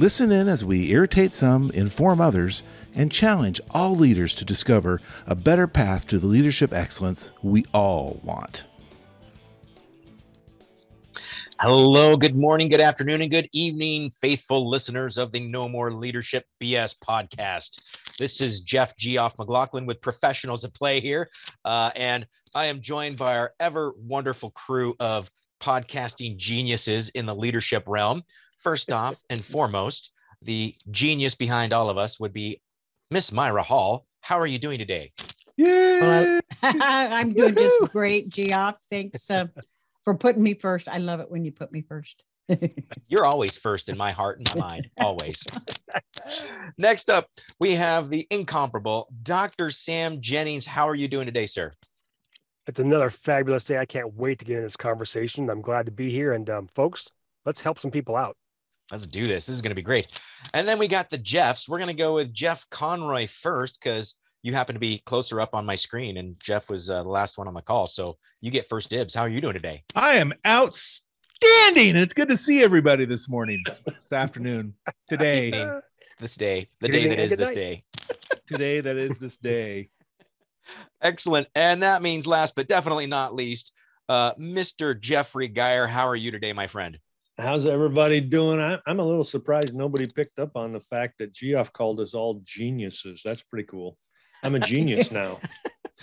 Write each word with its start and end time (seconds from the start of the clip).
Listen 0.00 0.32
in 0.32 0.48
as 0.48 0.64
we 0.64 0.92
irritate 0.92 1.34
some, 1.34 1.70
inform 1.72 2.22
others, 2.22 2.62
and 2.94 3.12
challenge 3.12 3.60
all 3.70 3.94
leaders 3.94 4.34
to 4.36 4.46
discover 4.46 4.98
a 5.26 5.34
better 5.34 5.66
path 5.66 6.06
to 6.06 6.18
the 6.18 6.26
leadership 6.26 6.72
excellence 6.72 7.32
we 7.42 7.66
all 7.74 8.18
want. 8.24 8.64
Hello, 11.60 12.16
good 12.16 12.34
morning, 12.34 12.70
good 12.70 12.80
afternoon, 12.80 13.20
and 13.20 13.30
good 13.30 13.50
evening, 13.52 14.10
faithful 14.22 14.70
listeners 14.70 15.18
of 15.18 15.32
the 15.32 15.40
No 15.40 15.68
More 15.68 15.92
Leadership 15.92 16.46
BS 16.62 16.94
podcast. 17.06 17.78
This 18.18 18.40
is 18.40 18.62
Jeff 18.62 18.96
Geoff 18.96 19.36
McLaughlin 19.38 19.84
with 19.84 20.00
Professionals 20.00 20.64
at 20.64 20.72
Play 20.72 21.02
here. 21.02 21.28
Uh, 21.62 21.90
and 21.94 22.26
I 22.54 22.64
am 22.64 22.80
joined 22.80 23.18
by 23.18 23.36
our 23.36 23.52
ever 23.60 23.92
wonderful 23.98 24.50
crew 24.52 24.94
of 24.98 25.30
podcasting 25.62 26.38
geniuses 26.38 27.10
in 27.10 27.26
the 27.26 27.34
leadership 27.34 27.84
realm. 27.86 28.22
First 28.60 28.92
off 28.92 29.16
and 29.30 29.44
foremost, 29.44 30.12
the 30.42 30.74
genius 30.90 31.34
behind 31.34 31.72
all 31.72 31.88
of 31.88 31.96
us 31.96 32.20
would 32.20 32.32
be 32.32 32.60
Miss 33.10 33.32
Myra 33.32 33.62
Hall. 33.62 34.06
How 34.20 34.38
are 34.38 34.46
you 34.46 34.58
doing 34.58 34.78
today? 34.78 35.12
Yay! 35.56 36.00
Well, 36.00 36.40
I'm 36.62 37.32
doing 37.32 37.54
just 37.54 37.80
great, 37.90 38.28
Geoff. 38.28 38.76
Thanks 38.90 39.30
uh, 39.30 39.46
for 40.04 40.14
putting 40.14 40.42
me 40.42 40.54
first. 40.54 40.88
I 40.88 40.98
love 40.98 41.20
it 41.20 41.30
when 41.30 41.44
you 41.44 41.52
put 41.52 41.72
me 41.72 41.80
first. 41.82 42.22
You're 43.08 43.24
always 43.24 43.56
first 43.56 43.88
in 43.88 43.96
my 43.96 44.12
heart 44.12 44.38
and 44.38 44.54
my 44.54 44.60
mind, 44.60 44.90
always. 45.00 45.42
Next 46.76 47.08
up, 47.08 47.28
we 47.58 47.72
have 47.76 48.10
the 48.10 48.26
incomparable 48.30 49.08
Dr. 49.22 49.70
Sam 49.70 50.20
Jennings. 50.20 50.66
How 50.66 50.88
are 50.88 50.94
you 50.94 51.08
doing 51.08 51.26
today, 51.26 51.46
sir? 51.46 51.72
It's 52.66 52.80
another 52.80 53.08
fabulous 53.10 53.64
day. 53.64 53.78
I 53.78 53.86
can't 53.86 54.14
wait 54.14 54.38
to 54.40 54.44
get 54.44 54.58
in 54.58 54.64
this 54.64 54.76
conversation. 54.76 55.48
I'm 55.48 55.62
glad 55.62 55.86
to 55.86 55.92
be 55.92 56.10
here. 56.10 56.32
And 56.32 56.48
um, 56.50 56.68
folks, 56.74 57.08
let's 57.46 57.60
help 57.60 57.78
some 57.78 57.90
people 57.90 58.16
out. 58.16 58.36
Let's 58.90 59.06
do 59.06 59.24
this. 59.24 59.46
This 59.46 59.54
is 59.54 59.62
going 59.62 59.70
to 59.70 59.76
be 59.76 59.82
great. 59.82 60.08
And 60.52 60.68
then 60.68 60.78
we 60.78 60.88
got 60.88 61.10
the 61.10 61.18
Jeffs. 61.18 61.68
We're 61.68 61.78
going 61.78 61.88
to 61.88 61.94
go 61.94 62.14
with 62.14 62.32
Jeff 62.32 62.66
Conroy 62.70 63.28
first 63.28 63.78
because 63.80 64.16
you 64.42 64.52
happen 64.52 64.74
to 64.74 64.80
be 64.80 65.02
closer 65.04 65.40
up 65.40 65.54
on 65.54 65.66
my 65.66 65.74
screen, 65.74 66.16
and 66.16 66.38
Jeff 66.40 66.70
was 66.70 66.90
uh, 66.90 67.02
the 67.02 67.08
last 67.08 67.36
one 67.36 67.46
on 67.46 67.54
the 67.54 67.62
call. 67.62 67.86
So 67.86 68.16
you 68.40 68.50
get 68.50 68.68
first 68.68 68.90
dibs. 68.90 69.14
How 69.14 69.22
are 69.22 69.28
you 69.28 69.40
doing 69.40 69.54
today? 69.54 69.84
I 69.94 70.16
am 70.16 70.32
outstanding. 70.46 71.90
And 71.90 71.98
it's 71.98 72.14
good 72.14 72.28
to 72.28 72.36
see 72.36 72.62
everybody 72.62 73.04
this 73.04 73.28
morning, 73.28 73.62
this 73.84 74.12
afternoon, 74.12 74.74
today, 75.08 75.48
Evening, 75.48 75.80
This 76.18 76.34
day, 76.34 76.66
the 76.80 76.88
day 76.88 77.08
that 77.08 77.18
is 77.18 77.36
this 77.36 77.52
day. 77.52 77.84
today 78.46 78.80
that 78.80 78.96
is 78.96 79.18
this 79.18 79.36
day. 79.36 79.90
Excellent. 81.02 81.48
And 81.54 81.82
that 81.82 82.02
means 82.02 82.26
last 82.26 82.54
but 82.54 82.68
definitely 82.68 83.06
not 83.06 83.34
least, 83.34 83.72
uh, 84.08 84.34
Mr. 84.34 84.98
Jeffrey 84.98 85.48
Geyer. 85.48 85.86
How 85.86 86.08
are 86.08 86.16
you 86.16 86.30
today, 86.30 86.52
my 86.52 86.66
friend? 86.66 86.98
How's 87.40 87.64
everybody 87.64 88.20
doing? 88.20 88.60
I, 88.60 88.78
I'm 88.86 89.00
a 89.00 89.04
little 89.04 89.24
surprised 89.24 89.74
nobody 89.74 90.06
picked 90.06 90.38
up 90.38 90.56
on 90.56 90.72
the 90.72 90.80
fact 90.80 91.14
that 91.18 91.32
Geoff 91.32 91.72
called 91.72 91.98
us 92.00 92.12
all 92.12 92.42
geniuses. 92.44 93.22
That's 93.24 93.42
pretty 93.42 93.66
cool. 93.66 93.96
I'm 94.42 94.54
a 94.54 94.60
genius 94.72 95.10
now. 95.10 95.38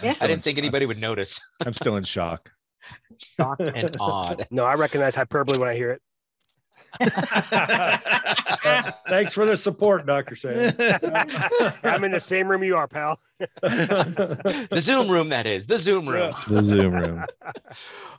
Yeah. 0.04 0.14
I 0.22 0.28
didn't 0.28 0.44
think 0.44 0.60
anybody 0.60 0.86
would 0.86 1.02
notice. 1.02 1.42
I'm 1.60 1.74
still 1.74 1.96
in 1.96 2.04
shock. 2.04 2.52
Shocked 3.18 3.62
and 3.62 3.98
awed. 4.00 4.46
No, 4.52 4.64
I 4.64 4.76
recognize 4.76 5.16
hyperbole 5.16 5.58
when 5.58 5.70
I 5.70 5.74
hear 5.74 5.90
it. 5.90 6.04
Thanks 9.08 9.34
for 9.34 9.46
the 9.46 9.56
support, 9.56 10.06
Dr. 10.06 10.36
Sam. 10.36 10.74
I'm 11.84 12.04
in 12.04 12.12
the 12.12 12.20
same 12.20 12.48
room 12.48 12.64
you 12.64 12.76
are, 12.76 12.88
pal. 12.88 13.20
the 13.62 14.80
Zoom 14.80 15.10
room, 15.10 15.30
that 15.30 15.46
is 15.46 15.68
the 15.68 15.78
Zoom 15.78 16.08
room. 16.08 16.34
The 16.48 16.62
Zoom 16.62 16.94
room. 16.94 17.26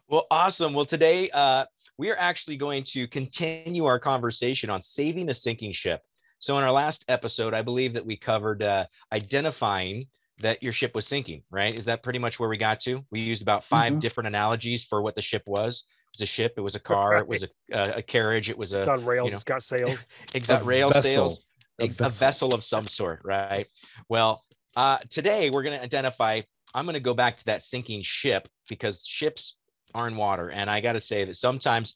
Well, 0.09 0.27
awesome. 0.31 0.75
Well, 0.75 0.87
today 0.87 1.31
uh, 1.31 1.67
we 1.99 2.11
are 2.11 2.17
actually 2.17 2.57
going 2.57 2.85
to 2.85 3.07
continue 3.09 3.85
our 3.85 3.99
conversation 3.99 4.71
on 4.71 4.81
saving 4.83 5.29
a 5.29 5.35
sinking 5.35 5.73
ship. 5.73 6.03
So, 6.39 6.57
in 6.57 6.65
our 6.65 6.71
last 6.73 7.05
episode, 7.09 7.53
I 7.53 7.63
believe 7.63 7.95
that 7.95 8.07
we 8.07 8.17
covered 8.17 8.63
uh, 8.63 8.87
identifying 9.13 10.07
that 10.41 10.63
your 10.63 10.73
ship 10.73 10.95
was 10.95 11.05
sinking, 11.07 11.43
right? 11.51 11.75
Is 11.75 11.87
that 11.87 12.05
pretty 12.05 12.21
much 12.21 12.39
where 12.39 12.49
we 12.49 12.57
got 12.57 12.79
to? 12.83 13.05
We 13.11 13.19
used 13.21 13.43
about 13.43 13.65
5 13.65 13.95
Mhm. 13.95 14.01
different 14.01 14.29
analogies 14.29 14.85
for 14.85 15.03
what 15.03 15.17
the 15.17 15.21
ship 15.23 15.43
was. 15.47 15.83
It 16.15 16.21
was 16.21 16.23
a 16.23 16.27
ship, 16.27 16.55
it 16.57 16.61
was 16.61 16.75
a 16.75 16.81
car, 16.93 17.17
it 17.19 17.27
was 17.29 17.45
a, 17.45 17.49
uh, 17.77 17.93
a 17.97 18.03
carriage, 18.03 18.51
it 18.51 18.59
was 18.59 18.73
It's 18.73 18.87
a 18.87 18.91
on 18.93 19.05
rails. 19.05 19.31
know. 19.31 19.35
It's 19.37 19.45
got 19.45 19.63
sails. 19.63 20.07
exact 20.35 20.65
rail 20.65 20.89
vessel. 20.91 21.03
sails, 21.11 21.41
A 21.81 21.85
ex- 21.85 21.97
a 21.97 22.05
vessel. 22.05 22.27
vessel 22.27 22.55
of 22.55 22.65
some 22.65 22.89
sort, 22.89 23.21
right? 23.25 23.67
Well, 24.09 24.43
uh, 24.77 24.99
today 25.11 25.51
we're 25.51 25.63
going 25.63 25.77
to 25.79 25.85
identify. 25.85 26.43
I'm 26.75 26.85
going 26.85 26.95
to 26.95 27.01
go 27.01 27.15
back 27.15 27.39
to 27.39 27.45
that 27.47 27.63
sinking 27.63 28.03
ship 28.03 28.49
because 28.69 29.07
ships 29.07 29.57
are 29.95 30.07
in 30.07 30.17
water, 30.17 30.51
and 30.51 30.69
I 30.71 30.81
got 30.81 30.93
to 30.93 31.01
say 31.01 31.25
that 31.25 31.37
sometimes 31.37 31.95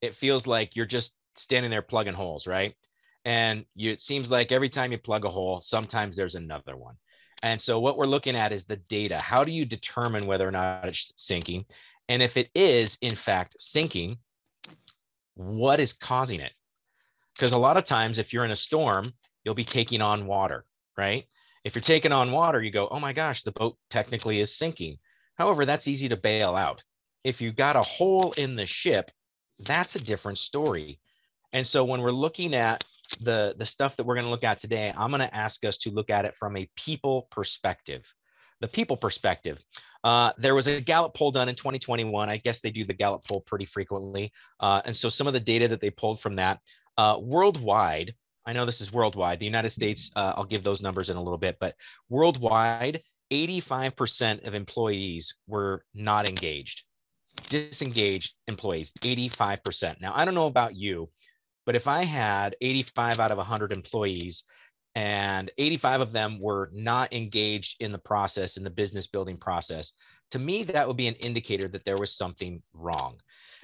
it 0.00 0.14
feels 0.14 0.46
like 0.46 0.76
you're 0.76 0.86
just 0.86 1.12
standing 1.36 1.70
there 1.70 1.82
plugging 1.82 2.14
holes, 2.14 2.46
right? 2.46 2.74
And 3.24 3.64
you, 3.74 3.90
it 3.90 4.00
seems 4.00 4.30
like 4.30 4.50
every 4.52 4.68
time 4.68 4.92
you 4.92 4.98
plug 4.98 5.24
a 5.24 5.28
hole, 5.30 5.60
sometimes 5.60 6.16
there's 6.16 6.34
another 6.34 6.76
one. 6.76 6.96
And 7.42 7.60
so 7.60 7.80
what 7.80 7.96
we're 7.96 8.06
looking 8.06 8.36
at 8.36 8.52
is 8.52 8.64
the 8.64 8.76
data. 8.76 9.18
How 9.18 9.42
do 9.44 9.50
you 9.50 9.64
determine 9.64 10.26
whether 10.26 10.46
or 10.46 10.52
not 10.52 10.86
it's 10.88 11.12
sinking? 11.16 11.64
And 12.08 12.22
if 12.22 12.36
it 12.36 12.50
is 12.54 12.98
in 13.00 13.14
fact 13.14 13.56
sinking, 13.58 14.18
what 15.34 15.80
is 15.80 15.92
causing 15.92 16.40
it? 16.40 16.52
Because 17.36 17.52
a 17.52 17.58
lot 17.58 17.76
of 17.76 17.84
times, 17.84 18.18
if 18.18 18.32
you're 18.32 18.44
in 18.44 18.50
a 18.50 18.56
storm, 18.56 19.14
you'll 19.44 19.54
be 19.54 19.64
taking 19.64 20.02
on 20.02 20.26
water, 20.26 20.64
right? 20.96 21.24
If 21.64 21.74
you're 21.74 21.82
taking 21.82 22.12
on 22.12 22.32
water, 22.32 22.62
you 22.62 22.70
go, 22.70 22.88
oh 22.88 23.00
my 23.00 23.12
gosh, 23.12 23.42
the 23.42 23.52
boat 23.52 23.76
technically 23.88 24.40
is 24.40 24.54
sinking. 24.54 24.98
However, 25.36 25.64
that's 25.64 25.88
easy 25.88 26.08
to 26.08 26.16
bail 26.16 26.54
out. 26.54 26.82
If 27.24 27.40
you 27.40 27.52
got 27.52 27.76
a 27.76 27.82
hole 27.82 28.32
in 28.32 28.56
the 28.56 28.66
ship, 28.66 29.10
that's 29.58 29.96
a 29.96 30.00
different 30.00 30.38
story. 30.38 31.00
And 31.52 31.66
so 31.66 31.84
when 31.84 32.00
we're 32.00 32.10
looking 32.10 32.54
at 32.54 32.84
the 33.20 33.54
the 33.58 33.66
stuff 33.66 33.96
that 33.96 34.04
we're 34.04 34.14
going 34.14 34.24
to 34.24 34.30
look 34.30 34.44
at 34.44 34.58
today, 34.58 34.92
I'm 34.96 35.10
going 35.10 35.20
to 35.20 35.34
ask 35.34 35.64
us 35.64 35.78
to 35.78 35.90
look 35.90 36.10
at 36.10 36.24
it 36.24 36.34
from 36.34 36.56
a 36.56 36.68
people 36.76 37.28
perspective. 37.30 38.04
The 38.62 38.68
people 38.68 38.96
perspective. 38.96 39.58
Uh, 40.04 40.32
there 40.38 40.54
was 40.54 40.68
a 40.68 40.80
Gallup 40.80 41.14
poll 41.14 41.32
done 41.32 41.48
in 41.48 41.56
2021. 41.56 42.28
I 42.28 42.36
guess 42.38 42.60
they 42.60 42.70
do 42.70 42.84
the 42.84 42.94
Gallup 42.94 43.24
poll 43.26 43.40
pretty 43.40 43.66
frequently. 43.66 44.32
Uh, 44.60 44.80
and 44.84 44.96
so 44.96 45.08
some 45.08 45.26
of 45.26 45.32
the 45.32 45.40
data 45.40 45.68
that 45.68 45.80
they 45.80 45.90
pulled 45.90 46.20
from 46.20 46.36
that 46.36 46.60
uh, 46.96 47.18
worldwide, 47.20 48.14
I 48.46 48.52
know 48.52 48.64
this 48.64 48.80
is 48.80 48.92
worldwide. 48.92 49.40
The 49.40 49.46
United 49.46 49.70
States, 49.70 50.12
uh, 50.14 50.34
I'll 50.36 50.44
give 50.44 50.62
those 50.62 50.80
numbers 50.80 51.10
in 51.10 51.16
a 51.16 51.22
little 51.22 51.38
bit, 51.38 51.56
but 51.60 51.74
worldwide, 52.08 53.02
85% 53.32 54.46
of 54.46 54.54
employees 54.54 55.34
were 55.48 55.84
not 55.94 56.28
engaged, 56.28 56.84
disengaged 57.48 58.34
employees, 58.46 58.92
85%. 59.00 60.00
Now, 60.00 60.12
I 60.14 60.24
don't 60.24 60.34
know 60.34 60.46
about 60.46 60.76
you, 60.76 61.08
but 61.66 61.74
if 61.74 61.88
I 61.88 62.04
had 62.04 62.54
85 62.60 63.18
out 63.18 63.30
of 63.30 63.38
100 63.38 63.72
employees 63.72 64.44
and 64.94 65.50
85 65.58 66.00
of 66.00 66.12
them 66.12 66.38
were 66.40 66.70
not 66.72 67.12
engaged 67.12 67.80
in 67.80 67.92
the 67.92 67.98
process, 67.98 68.56
in 68.56 68.64
the 68.64 68.70
business 68.70 69.06
building 69.06 69.36
process, 69.36 69.92
to 70.32 70.38
me, 70.38 70.64
that 70.64 70.86
would 70.88 70.96
be 70.96 71.08
an 71.08 71.14
indicator 71.14 71.68
that 71.68 71.84
there 71.84 71.98
was 71.98 72.14
something 72.14 72.62
wrong. 72.72 73.16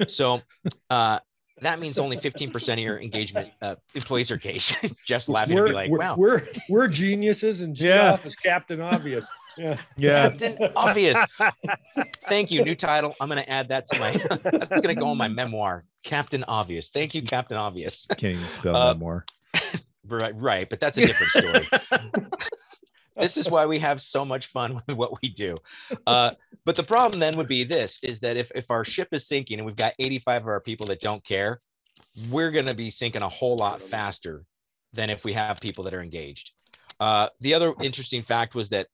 So, 0.07 0.43
uh, 0.91 1.19
that 1.61 1.81
means 1.81 1.99
only 1.99 2.17
15% 2.17 2.73
of 2.75 2.79
your 2.79 3.01
engagement 3.01 3.51
uh, 3.61 3.75
employees 3.95 4.31
are 4.31 4.35
engaged. 4.35 4.79
Just 5.07 5.29
laughing 5.29 5.53
and 5.53 5.61
We're, 5.61 5.69
be 5.69 5.75
like, 5.75 5.91
we're, 5.91 5.99
wow, 5.99 6.17
we're, 6.17 6.43
we're 6.69 6.89
geniuses 6.89 7.63
and 7.63 7.79
Yeah. 7.79 8.19
Is 8.25 8.37
Captain 8.37 8.81
Obvious. 8.81 9.27
Yeah. 9.57 9.77
Yeah. 9.97 10.31
Captain 10.31 10.71
Obvious. 10.77 11.19
Thank 12.29 12.53
you. 12.53 12.65
New 12.65 12.77
title. 12.77 13.17
I'm 13.21 13.29
going 13.29 13.43
to 13.43 13.51
add 13.51 13.69
that 13.71 13.87
to 13.89 13.99
my, 13.99 14.13
that's 14.13 14.81
going 14.83 14.95
to 14.95 15.01
go 15.01 15.09
on 15.09 15.17
my 15.17 15.27
memoir. 15.27 15.85
Captain 16.05 16.45
Obvious. 16.45 16.91
Thank 16.91 17.15
you, 17.15 17.23
Captain 17.23 17.57
Obvious. 17.57 18.07
Can't 18.17 18.37
even 18.37 18.49
spell 18.49 18.77
Uh, 18.77 18.91
anymore. 18.91 19.25
Right, 20.09 20.35
right. 20.37 20.69
But 20.69 20.81
that's 20.81 20.99
a 20.99 21.07
different 21.07 21.33
story. 21.33 22.11
this 23.17 23.37
is 23.37 23.51
why 23.51 23.67
we 23.67 23.79
have 23.81 24.01
so 24.01 24.25
much 24.25 24.47
fun 24.47 24.83
with 24.87 24.97
what 24.97 25.21
we 25.23 25.29
do. 25.29 25.57
Uh, 26.07 26.33
but 26.65 26.77
the 26.77 26.83
problem 26.83 27.21
then 27.21 27.37
would 27.37 27.49
be 27.49 27.65
this 27.65 27.99
is 28.03 28.21
that 28.21 28.37
if, 28.37 28.51
if 28.55 28.71
our 28.71 28.85
ship 28.85 29.09
is 29.13 29.27
sinking 29.27 29.59
and 29.59 29.67
we've 29.67 29.77
got 29.77 29.95
85 29.99 30.43
of 30.43 30.49
our 30.49 30.61
people 30.61 30.87
that 30.87 31.01
don't 31.01 31.25
care, 31.25 31.61
we're 32.31 32.51
going 32.51 32.67
to 32.67 32.75
be 32.75 32.91
sinking 32.91 33.23
a 33.23 33.29
whole 33.29 33.57
lot 33.57 33.83
faster 33.83 34.45
than 34.93 35.11
if 35.11 35.25
we 35.25 35.33
have 35.35 35.61
people 35.61 35.85
that 35.85 35.95
are 35.95 36.03
engaged. 36.03 36.53
Uh, 37.01 37.29
the 37.41 37.55
other 37.55 37.75
interesting 37.81 38.23
fact 38.23 38.55
was 38.55 38.71
that 38.71 38.89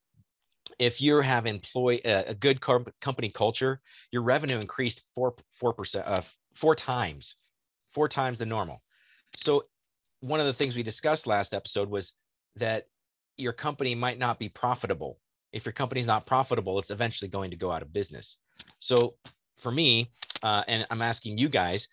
if 0.79 1.01
you 1.01 1.21
have 1.21 1.47
employ 1.47 2.01
a, 2.05 2.25
a 2.29 2.35
good 2.35 2.61
com- 2.61 2.87
company 3.01 3.29
culture, 3.29 3.81
your 4.11 4.23
revenue 4.23 4.59
increased 4.59 5.03
four 5.15 5.35
four 5.59 5.73
percent, 5.73 6.07
uh, 6.07 6.23
four 6.55 6.75
times, 6.75 7.37
four 7.93 8.09
times 8.09 8.39
the 8.39 8.47
normal. 8.47 8.83
So 9.37 9.65
one 10.25 10.41
of 10.41 10.47
the 10.47 10.55
things 10.55 10.75
we 10.75 10.83
discussed 10.83 11.27
last 11.27 11.53
episode 11.53 11.91
was 11.91 12.13
that 12.57 12.87
your 13.37 13.53
company 13.53 13.95
might 13.95 14.19
not 14.19 14.39
be 14.39 14.49
profitable. 14.49 15.19
If 15.53 15.67
your 15.67 15.73
company's 15.75 16.07
not 16.07 16.25
profitable, 16.25 16.79
it's 16.79 16.91
eventually 16.91 17.29
going 17.29 17.51
to 17.51 17.57
go 17.57 17.71
out 17.71 17.83
of 17.83 17.93
business. 17.93 18.39
So 18.81 19.17
for 19.59 19.71
me, 19.71 20.11
uh, 20.43 20.63
and 20.67 20.87
I'm 20.91 21.03
asking 21.03 21.37
you 21.37 21.51
guys, 21.51 21.89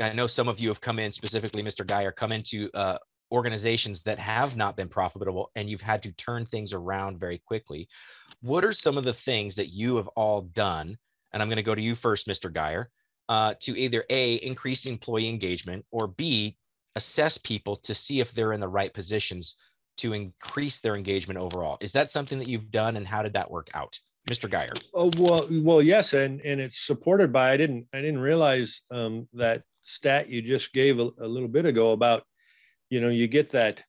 I 0.00 0.12
know 0.12 0.26
some 0.26 0.48
of 0.48 0.58
you 0.58 0.68
have 0.68 0.80
come 0.80 0.98
in, 0.98 1.12
specifically 1.12 1.62
Mr. 1.62 1.86
Geyer, 1.86 2.10
come 2.10 2.32
into 2.32 2.70
uh, 2.74 2.98
organizations 3.30 4.02
that 4.02 4.18
have 4.18 4.56
not 4.56 4.76
been 4.76 4.88
profitable 4.88 5.52
and 5.54 5.70
you've 5.70 5.80
had 5.80 6.02
to 6.02 6.12
turn 6.12 6.46
things 6.46 6.72
around 6.72 7.20
very 7.20 7.38
quickly. 7.38 7.88
What 8.40 8.64
are 8.64 8.72
some 8.72 8.98
of 8.98 9.04
the 9.04 9.14
things 9.14 9.54
that 9.54 9.68
you 9.68 9.96
have 9.96 10.08
all 10.08 10.42
done? 10.42 10.98
And 11.32 11.40
I'm 11.40 11.48
going 11.48 11.56
to 11.56 11.62
go 11.62 11.74
to 11.74 11.82
you 11.82 11.94
first, 11.94 12.26
Mr. 12.26 12.52
Geyer, 12.52 12.90
uh, 13.28 13.54
to 13.60 13.78
either 13.78 14.04
A, 14.10 14.34
increase 14.34 14.86
employee 14.86 15.28
engagement, 15.28 15.84
or 15.92 16.08
B, 16.08 16.56
assess 16.96 17.38
people 17.38 17.76
to 17.76 17.94
see 17.94 18.20
if 18.20 18.32
they're 18.32 18.52
in 18.52 18.60
the 18.60 18.68
right 18.68 18.92
positions 18.92 19.56
to 19.96 20.12
increase 20.12 20.80
their 20.80 20.96
engagement 20.96 21.38
overall. 21.38 21.78
Is 21.80 21.92
that 21.92 22.10
something 22.10 22.38
that 22.38 22.48
you've 22.48 22.70
done 22.70 22.96
and 22.96 23.06
how 23.06 23.22
did 23.22 23.34
that 23.34 23.50
work 23.50 23.70
out? 23.74 23.98
Mr. 24.28 24.50
Geyer. 24.50 24.72
Oh 24.94 25.10
well, 25.18 25.46
well, 25.50 25.82
yes, 25.82 26.14
and 26.14 26.40
and 26.40 26.60
it's 26.60 26.78
supported 26.78 27.32
by. 27.32 27.52
I 27.52 27.56
didn't 27.56 27.86
I 27.92 27.98
didn't 27.98 28.20
realize 28.20 28.80
um, 28.90 29.28
that 29.34 29.62
stat 29.82 30.30
you 30.30 30.40
just 30.40 30.72
gave 30.72 30.98
a, 30.98 31.10
a 31.20 31.28
little 31.28 31.48
bit 31.48 31.66
ago 31.66 31.92
about, 31.92 32.24
you 32.88 33.02
know, 33.02 33.10
you 33.10 33.28
get 33.28 33.50
that 33.50 33.84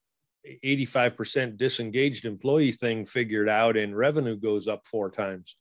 85% 0.63 1.57
disengaged 1.57 2.25
employee 2.25 2.73
thing 2.73 3.05
figured 3.05 3.47
out, 3.47 3.77
and 3.77 3.97
revenue 3.97 4.35
goes 4.35 4.67
up 4.67 4.85
four 4.85 5.09
times. 5.09 5.55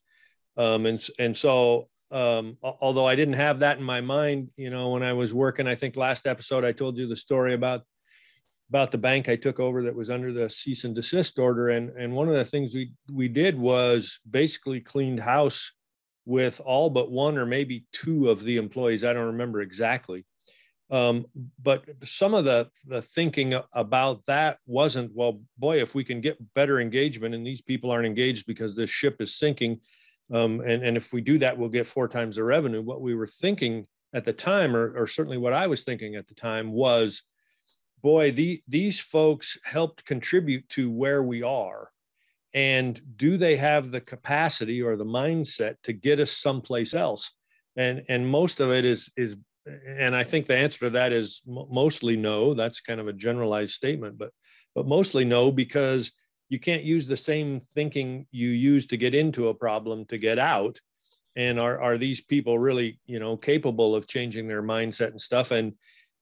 Um, 0.57 0.85
and 0.85 1.01
and 1.19 1.37
so 1.37 1.87
um, 2.11 2.57
although 2.61 3.07
I 3.07 3.15
didn't 3.15 3.33
have 3.35 3.59
that 3.59 3.77
in 3.77 3.83
my 3.83 4.01
mind, 4.01 4.49
you 4.57 4.69
know, 4.69 4.89
when 4.89 5.03
I 5.03 5.13
was 5.13 5.33
working, 5.33 5.67
I 5.67 5.75
think 5.75 5.95
last 5.95 6.27
episode 6.27 6.63
I 6.63 6.71
told 6.71 6.97
you 6.97 7.07
the 7.07 7.15
story 7.15 7.53
about 7.53 7.81
about 8.69 8.91
the 8.91 8.97
bank 8.97 9.29
I 9.29 9.35
took 9.35 9.59
over 9.59 9.83
that 9.83 9.95
was 9.95 10.09
under 10.09 10.33
the 10.33 10.49
cease 10.49 10.85
and 10.85 10.95
desist 10.95 11.39
order, 11.39 11.69
and 11.69 11.89
and 11.97 12.13
one 12.13 12.27
of 12.27 12.35
the 12.35 12.45
things 12.45 12.73
we 12.73 12.91
we 13.11 13.27
did 13.27 13.57
was 13.57 14.19
basically 14.29 14.81
cleaned 14.81 15.19
house 15.19 15.71
with 16.25 16.59
all 16.65 16.89
but 16.89 17.11
one 17.11 17.37
or 17.37 17.45
maybe 17.45 17.85
two 17.91 18.29
of 18.29 18.43
the 18.43 18.57
employees. 18.57 19.03
I 19.03 19.13
don't 19.13 19.27
remember 19.27 19.61
exactly. 19.61 20.25
Um, 20.91 21.25
but 21.61 21.83
some 22.03 22.35
of 22.35 22.45
the 22.45 22.69
the 22.85 23.01
thinking 23.01 23.59
about 23.73 24.25
that 24.27 24.57
wasn't 24.67 25.11
well 25.15 25.41
boy 25.57 25.81
if 25.81 25.95
we 25.95 26.03
can 26.03 26.21
get 26.21 26.53
better 26.53 26.79
engagement 26.79 27.33
and 27.33 27.45
these 27.45 27.61
people 27.61 27.89
aren't 27.89 28.05
engaged 28.05 28.45
because 28.45 28.75
this 28.75 28.89
ship 28.91 29.19
is 29.19 29.35
sinking 29.35 29.79
um, 30.33 30.61
and, 30.61 30.83
and 30.83 30.97
if 30.97 31.13
we 31.13 31.21
do 31.21 31.37
that, 31.39 31.57
we'll 31.57 31.69
get 31.69 31.87
four 31.87 32.07
times 32.07 32.35
the 32.35 32.43
revenue. 32.43 32.81
What 32.81 33.01
we 33.01 33.15
were 33.15 33.27
thinking 33.27 33.87
at 34.13 34.25
the 34.25 34.33
time, 34.33 34.75
or, 34.75 34.97
or 34.97 35.07
certainly 35.07 35.37
what 35.37 35.53
I 35.53 35.67
was 35.67 35.83
thinking 35.83 36.15
at 36.15 36.27
the 36.27 36.33
time, 36.33 36.71
was 36.71 37.23
boy, 38.01 38.31
the, 38.31 38.61
these 38.67 38.99
folks 38.99 39.57
helped 39.63 40.05
contribute 40.05 40.67
to 40.69 40.91
where 40.91 41.23
we 41.23 41.43
are. 41.43 41.89
And 42.53 42.99
do 43.17 43.35
they 43.35 43.57
have 43.57 43.91
the 43.91 44.01
capacity 44.01 44.81
or 44.81 44.95
the 44.95 45.05
mindset 45.05 45.75
to 45.83 45.93
get 45.93 46.19
us 46.19 46.31
someplace 46.31 46.93
else? 46.93 47.31
And, 47.75 48.03
and 48.07 48.27
most 48.27 48.61
of 48.61 48.71
it 48.71 48.85
is, 48.85 49.09
is, 49.17 49.35
and 49.87 50.15
I 50.15 50.23
think 50.23 50.45
the 50.45 50.55
answer 50.55 50.79
to 50.81 50.89
that 50.91 51.11
is 51.11 51.41
mostly 51.45 52.15
no. 52.15 52.53
That's 52.53 52.79
kind 52.79 53.01
of 53.01 53.07
a 53.07 53.13
generalized 53.13 53.73
statement, 53.73 54.17
but, 54.17 54.31
but 54.73 54.87
mostly 54.87 55.25
no, 55.25 55.51
because 55.51 56.11
you 56.49 56.59
can't 56.59 56.83
use 56.83 57.07
the 57.07 57.17
same 57.17 57.59
thinking 57.73 58.27
you 58.31 58.49
use 58.49 58.85
to 58.87 58.97
get 58.97 59.15
into 59.15 59.47
a 59.47 59.53
problem 59.53 60.05
to 60.05 60.17
get 60.17 60.39
out. 60.39 60.79
And 61.35 61.59
are, 61.59 61.81
are 61.81 61.97
these 61.97 62.21
people 62.21 62.57
really 62.59 62.99
you 63.05 63.19
know 63.19 63.37
capable 63.37 63.95
of 63.95 64.07
changing 64.07 64.47
their 64.47 64.63
mindset 64.63 65.11
and 65.11 65.21
stuff? 65.21 65.51
And 65.51 65.73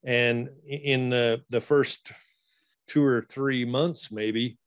and 0.03 0.49
in 0.67 1.09
the 1.09 1.41
the 1.49 1.61
first 1.61 2.11
two 2.87 3.03
or 3.03 3.25
three 3.29 3.65
months 3.65 4.11
maybe 4.11 4.57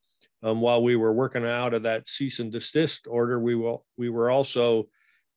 um, 0.42 0.60
while 0.60 0.82
we 0.82 0.96
were 0.96 1.12
working 1.12 1.44
out 1.44 1.74
of 1.74 1.82
that 1.82 2.08
cease 2.08 2.40
and 2.40 2.50
desist 2.50 3.06
order 3.06 3.38
we 3.38 3.54
will 3.54 3.84
we 3.96 4.08
were 4.08 4.30
also 4.30 4.88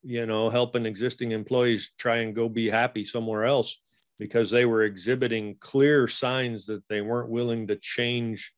you 0.03 0.25
know 0.25 0.49
helping 0.49 0.85
existing 0.85 1.31
employees 1.31 1.91
try 1.97 2.17
and 2.17 2.35
go 2.35 2.47
be 2.47 2.69
happy 2.69 3.03
somewhere 3.03 3.45
else 3.45 3.81
because 4.17 4.49
they 4.49 4.65
were 4.65 4.83
exhibiting 4.83 5.55
clear 5.59 6.07
signs 6.07 6.65
that 6.65 6.83
they 6.89 7.01
weren't 7.01 7.29
willing 7.29 7.67
to 7.67 7.75
change 7.75 8.53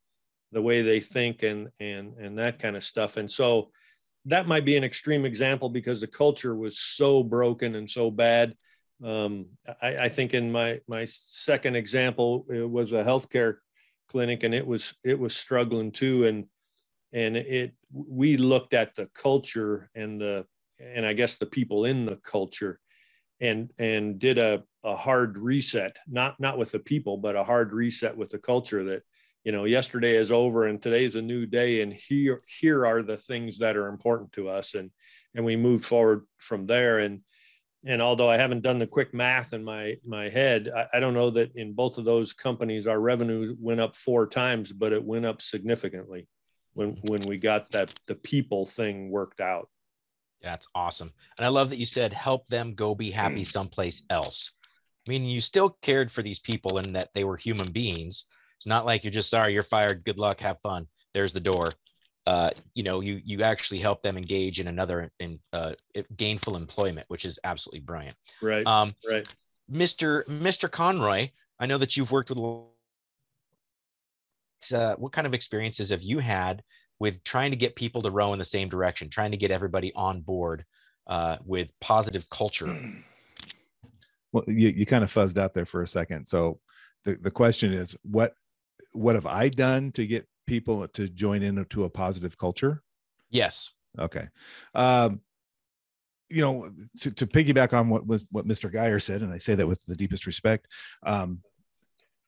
the 0.51 0.61
way 0.61 0.81
they 0.81 0.99
think 0.99 1.43
and 1.43 1.69
and 1.79 2.17
and 2.17 2.37
that 2.37 2.59
kind 2.59 2.75
of 2.75 2.83
stuff. 2.83 3.17
And 3.17 3.29
so 3.29 3.71
that 4.25 4.47
might 4.47 4.65
be 4.65 4.77
an 4.77 4.83
extreme 4.83 5.25
example 5.25 5.69
because 5.69 6.01
the 6.01 6.07
culture 6.07 6.55
was 6.55 6.79
so 6.79 7.23
broken 7.23 7.75
and 7.75 7.89
so 7.89 8.11
bad. 8.11 8.55
Um, 9.03 9.47
I, 9.81 9.97
I, 9.97 10.09
think 10.09 10.35
in 10.35 10.51
my 10.51 10.79
my 10.87 11.05
second 11.05 11.75
example 11.75 12.45
it 12.49 12.69
was 12.69 12.91
a 12.91 13.03
healthcare 13.03 13.55
clinic 14.09 14.43
and 14.43 14.53
it 14.53 14.67
was 14.67 14.93
it 15.03 15.17
was 15.17 15.35
struggling 15.35 15.91
too. 15.91 16.25
And 16.25 16.45
and 17.13 17.35
it 17.35 17.73
we 17.93 18.37
looked 18.37 18.73
at 18.73 18.95
the 18.95 19.07
culture 19.13 19.89
and 19.95 20.19
the 20.19 20.45
and 20.79 21.05
i 21.05 21.13
guess 21.13 21.37
the 21.37 21.45
people 21.45 21.85
in 21.85 22.05
the 22.05 22.15
culture 22.17 22.79
and 23.39 23.71
and 23.77 24.19
did 24.19 24.37
a, 24.37 24.63
a 24.83 24.95
hard 24.95 25.37
reset 25.37 25.97
not 26.07 26.39
not 26.39 26.57
with 26.57 26.71
the 26.71 26.79
people 26.79 27.17
but 27.17 27.35
a 27.35 27.43
hard 27.43 27.73
reset 27.73 28.15
with 28.15 28.29
the 28.29 28.37
culture 28.37 28.83
that 28.83 29.03
you 29.43 29.51
know 29.51 29.65
yesterday 29.65 30.15
is 30.15 30.31
over 30.31 30.67
and 30.67 30.81
today 30.81 31.05
is 31.05 31.15
a 31.15 31.21
new 31.21 31.45
day 31.45 31.81
and 31.81 31.93
here 31.93 32.41
here 32.47 32.85
are 32.85 33.01
the 33.01 33.17
things 33.17 33.57
that 33.59 33.75
are 33.75 33.87
important 33.87 34.31
to 34.33 34.49
us 34.49 34.75
and 34.75 34.91
and 35.35 35.45
we 35.45 35.55
move 35.55 35.85
forward 35.85 36.25
from 36.37 36.65
there. 36.65 36.99
And 36.99 37.21
and 37.83 37.99
although 37.99 38.29
i 38.29 38.37
haven't 38.37 38.61
done 38.61 38.77
the 38.77 38.85
quick 38.85 39.11
math 39.11 39.53
in 39.53 39.63
my 39.63 39.95
my 40.05 40.29
head 40.29 40.69
I, 40.75 40.85
I 40.93 40.99
don't 40.99 41.15
know 41.15 41.31
that 41.31 41.55
in 41.55 41.73
both 41.73 41.97
of 41.97 42.05
those 42.05 42.31
companies 42.31 42.85
our 42.85 42.99
revenue 42.99 43.55
went 43.59 43.79
up 43.79 43.95
four 43.95 44.27
times 44.27 44.71
but 44.71 44.93
it 44.93 45.03
went 45.03 45.25
up 45.25 45.41
significantly 45.41 46.27
when 46.73 46.93
mm-hmm. 46.93 47.07
when 47.07 47.21
we 47.21 47.37
got 47.37 47.71
that 47.71 47.91
the 48.05 48.15
people 48.15 48.65
thing 48.65 49.09
worked 49.09 49.41
out. 49.41 49.67
That's 50.43 50.67
awesome. 50.75 51.11
And 51.37 51.45
i 51.45 51.49
love 51.49 51.71
that 51.71 51.79
you 51.79 51.85
said 51.85 52.13
help 52.13 52.47
them 52.49 52.75
go 52.75 52.93
be 52.93 53.09
happy 53.09 53.43
someplace 53.57 54.03
else. 54.11 54.51
I 55.07 55.09
mean 55.09 55.25
you 55.25 55.41
still 55.41 55.75
cared 55.81 56.11
for 56.11 56.21
these 56.21 56.39
people 56.39 56.77
and 56.77 56.95
that 56.95 57.09
they 57.15 57.23
were 57.23 57.37
human 57.37 57.71
beings 57.71 58.25
it's 58.61 58.67
not 58.67 58.85
like 58.85 59.03
you're 59.03 59.09
just 59.09 59.31
sorry 59.31 59.55
you're 59.55 59.63
fired. 59.63 60.03
Good 60.05 60.19
luck. 60.19 60.39
Have 60.41 60.59
fun. 60.61 60.85
There's 61.15 61.33
the 61.33 61.39
door. 61.39 61.71
Uh, 62.27 62.51
you 62.75 62.83
know, 62.83 62.99
you 62.99 63.19
you 63.25 63.41
actually 63.41 63.79
help 63.79 64.03
them 64.03 64.17
engage 64.17 64.59
in 64.59 64.67
another 64.67 65.11
in 65.19 65.39
uh, 65.51 65.73
gainful 66.15 66.55
employment, 66.55 67.07
which 67.07 67.25
is 67.25 67.39
absolutely 67.43 67.79
brilliant. 67.79 68.15
Right. 68.39 68.63
Um, 68.67 68.93
right. 69.09 69.27
Mr. 69.71 70.27
Mr. 70.27 70.69
Conroy, 70.69 71.31
I 71.59 71.65
know 71.65 71.79
that 71.79 71.97
you've 71.97 72.11
worked 72.11 72.29
with. 72.29 72.39
Uh, 74.71 74.95
what 74.97 75.11
kind 75.11 75.25
of 75.25 75.33
experiences 75.33 75.89
have 75.89 76.03
you 76.03 76.19
had 76.19 76.61
with 76.99 77.23
trying 77.23 77.49
to 77.49 77.57
get 77.57 77.75
people 77.75 78.03
to 78.03 78.11
row 78.11 78.31
in 78.31 78.37
the 78.37 78.45
same 78.45 78.69
direction, 78.69 79.09
trying 79.09 79.31
to 79.31 79.37
get 79.37 79.49
everybody 79.49 79.91
on 79.95 80.21
board 80.21 80.65
uh, 81.07 81.37
with 81.43 81.69
positive 81.81 82.29
culture? 82.29 82.79
Well, 84.33 84.45
you, 84.47 84.69
you 84.69 84.85
kind 84.85 85.03
of 85.03 85.13
fuzzed 85.13 85.37
out 85.37 85.53
there 85.53 85.65
for 85.65 85.81
a 85.81 85.87
second. 85.87 86.25
So 86.25 86.61
the, 87.03 87.15
the 87.15 87.31
question 87.31 87.73
is 87.73 87.97
what 88.03 88.33
what 88.91 89.15
have 89.15 89.25
I 89.25 89.49
done 89.49 89.91
to 89.93 90.05
get 90.05 90.27
people 90.47 90.87
to 90.89 91.07
join 91.07 91.43
into 91.43 91.83
a 91.83 91.89
positive 91.89 92.37
culture? 92.37 92.81
Yes. 93.29 93.69
Okay. 93.97 94.27
Um, 94.75 95.21
you 96.29 96.41
know, 96.41 96.71
to, 96.99 97.11
to 97.11 97.27
piggyback 97.27 97.73
on 97.73 97.89
what 97.89 98.07
was 98.07 98.25
what 98.31 98.47
Mr. 98.47 98.71
Geyer 98.71 98.99
said, 98.99 99.21
and 99.21 99.33
I 99.33 99.37
say 99.37 99.55
that 99.55 99.67
with 99.67 99.83
the 99.85 99.95
deepest 99.95 100.25
respect, 100.25 100.67
um, 101.05 101.41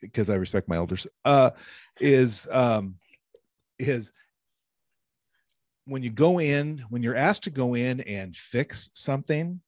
because 0.02 0.30
I 0.30 0.36
respect 0.36 0.68
my 0.68 0.76
elders, 0.76 1.08
uh, 1.24 1.52
is 2.02 2.48
um, 2.52 2.96
is 3.80 4.12
when 5.86 6.04
you 6.04 6.10
go 6.10 6.40
in, 6.40 6.84
when 6.90 7.02
you're 7.02 7.16
asked 7.16 7.44
to 7.44 7.50
go 7.50 7.76
in 7.76 8.02
and 8.02 8.36
fix 8.36 8.90
something, 8.94 9.62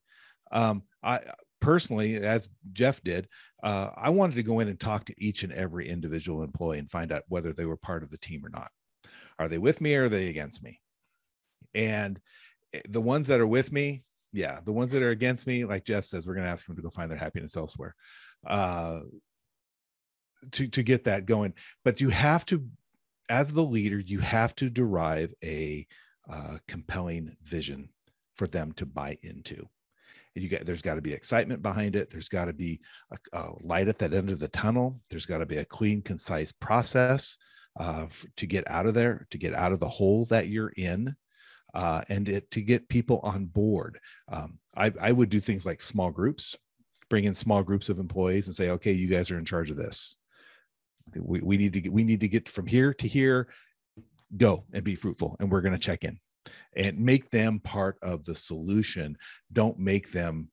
um, 0.52 0.84
I 1.02 1.22
personally, 1.66 2.18
as 2.18 2.52
Jeff 2.74 3.02
did, 3.02 3.28
uh, 3.64 3.90
I 3.98 4.12
wanted 4.12 4.36
to 4.36 4.44
go 4.44 4.60
in 4.60 4.68
and 4.68 4.80
talk 4.80 5.04
to 5.06 5.16
each 5.18 5.42
and 5.42 5.52
every 5.52 5.90
individual 5.90 6.44
employee 6.44 6.78
and 6.78 6.92
find 6.92 7.12
out 7.12 7.24
whether 7.28 7.54
they 7.54 7.66
were 7.66 7.76
part 7.76 8.04
of 8.04 8.12
the 8.12 8.20
team 8.20 8.46
or 8.46 8.50
not. 8.50 8.70
Are 9.40 9.48
they 9.48 9.58
with 9.58 9.82
me 9.82 9.96
or 9.96 10.04
are 10.04 10.10
they 10.10 10.28
against 10.28 10.62
me? 10.62 10.80
And 11.74 12.22
eh, 12.72 12.82
the 12.88 13.02
ones 13.02 13.26
that 13.28 13.42
are 13.42 13.48
with 13.48 13.72
me, 13.72 14.04
yeah, 14.32 14.60
the 14.64 14.72
ones 14.72 14.92
that 14.92 15.02
are 15.02 15.10
against 15.10 15.48
me, 15.48 15.66
like 15.66 15.86
Jeff 15.86 16.06
says, 16.06 16.28
we're 16.28 16.36
going 16.36 16.46
to 16.46 16.52
ask 16.52 16.68
them 16.68 16.76
to 16.76 16.84
go 16.84 16.92
find 16.92 17.10
their 17.10 17.18
happiness 17.18 17.58
elsewhere 17.58 17.96
uh, 18.46 19.00
to 20.52 20.68
to 20.68 20.84
get 20.84 21.06
that 21.06 21.26
going. 21.26 21.56
But 21.84 22.00
you 22.00 22.10
have 22.10 22.46
to, 22.48 22.64
as 23.28 23.52
the 23.52 23.64
leader, 23.64 23.98
you 23.98 24.20
have 24.20 24.54
to 24.58 24.70
derive 24.70 25.34
a 25.44 25.88
uh, 26.30 26.60
compelling 26.68 27.36
vision 27.44 27.90
for 28.36 28.46
them 28.46 28.72
to 28.74 28.86
buy 28.86 29.18
into 29.24 29.68
you 30.44 30.50
get 30.50 30.66
there's 30.66 30.82
got 30.82 30.96
to 30.96 31.02
be 31.02 31.14
excitement 31.14 31.62
behind 31.62 31.96
it 31.96 32.10
there's 32.10 32.30
got 32.30 32.46
to 32.46 32.54
be 32.54 32.80
a, 33.12 33.38
a, 33.38 33.52
light 33.62 33.88
at 33.88 33.98
that 33.98 34.14
end 34.14 34.30
of 34.30 34.40
the 34.40 34.48
tunnel 34.50 35.00
there's 35.10 35.26
got 35.26 35.38
to 35.38 35.46
be 35.46 35.58
a 35.58 35.66
clean 35.66 36.02
concise 36.02 36.52
process 36.52 37.38
uh, 37.80 38.06
to 38.36 38.46
get 38.46 38.70
out 38.70 38.86
of 38.86 38.94
there 38.94 39.28
to 39.30 39.38
get 39.38 39.54
out 39.54 39.72
of 39.72 39.80
the 39.80 39.88
hole 39.88 40.26
that 40.26 40.48
you're 40.48 40.74
in 40.78 41.16
uh, 41.76 42.02
and 42.10 42.30
it, 42.30 42.50
to 42.52 42.62
get 42.62 42.88
people 42.88 43.20
on 43.22 43.46
board. 43.46 44.00
Um, 44.32 44.58
I, 44.76 44.94
I 45.00 45.12
would 45.12 45.30
do 45.30 45.42
things 45.42 45.66
like 45.66 45.82
small 45.82 46.10
groups 46.10 46.56
bring 47.08 47.26
in 47.26 47.34
small 47.36 47.62
groups 47.62 47.90
of 47.90 48.00
employees 48.00 48.48
and 48.48 48.56
say 48.56 48.72
okay 48.72 48.92
you 48.92 49.08
guys 49.08 49.30
are 49.30 49.38
in 49.38 49.46
charge 49.46 49.70
of 49.70 49.78
this. 49.78 50.16
We, 51.16 51.40
we 51.42 51.58
need 51.58 51.74
to 51.74 51.82
get 51.82 51.94
we 51.94 52.04
need 52.04 52.22
to 52.22 52.28
get 52.28 52.50
from 52.50 52.66
here 52.66 52.94
to 52.96 53.08
here. 53.08 53.48
Go 54.36 54.66
and 54.74 54.84
be 54.84 54.96
fruitful 54.96 55.36
and 55.40 55.52
we're 55.52 55.62
going 55.62 55.74
to 55.74 55.80
check 55.80 56.04
in 56.04 56.20
and 56.76 57.00
make 57.00 57.30
them 57.30 57.60
part 57.60 57.98
of 58.02 58.26
the 58.26 58.36
solution 58.36 59.18
don't 59.54 59.78
make 59.80 60.12
them 60.12 60.50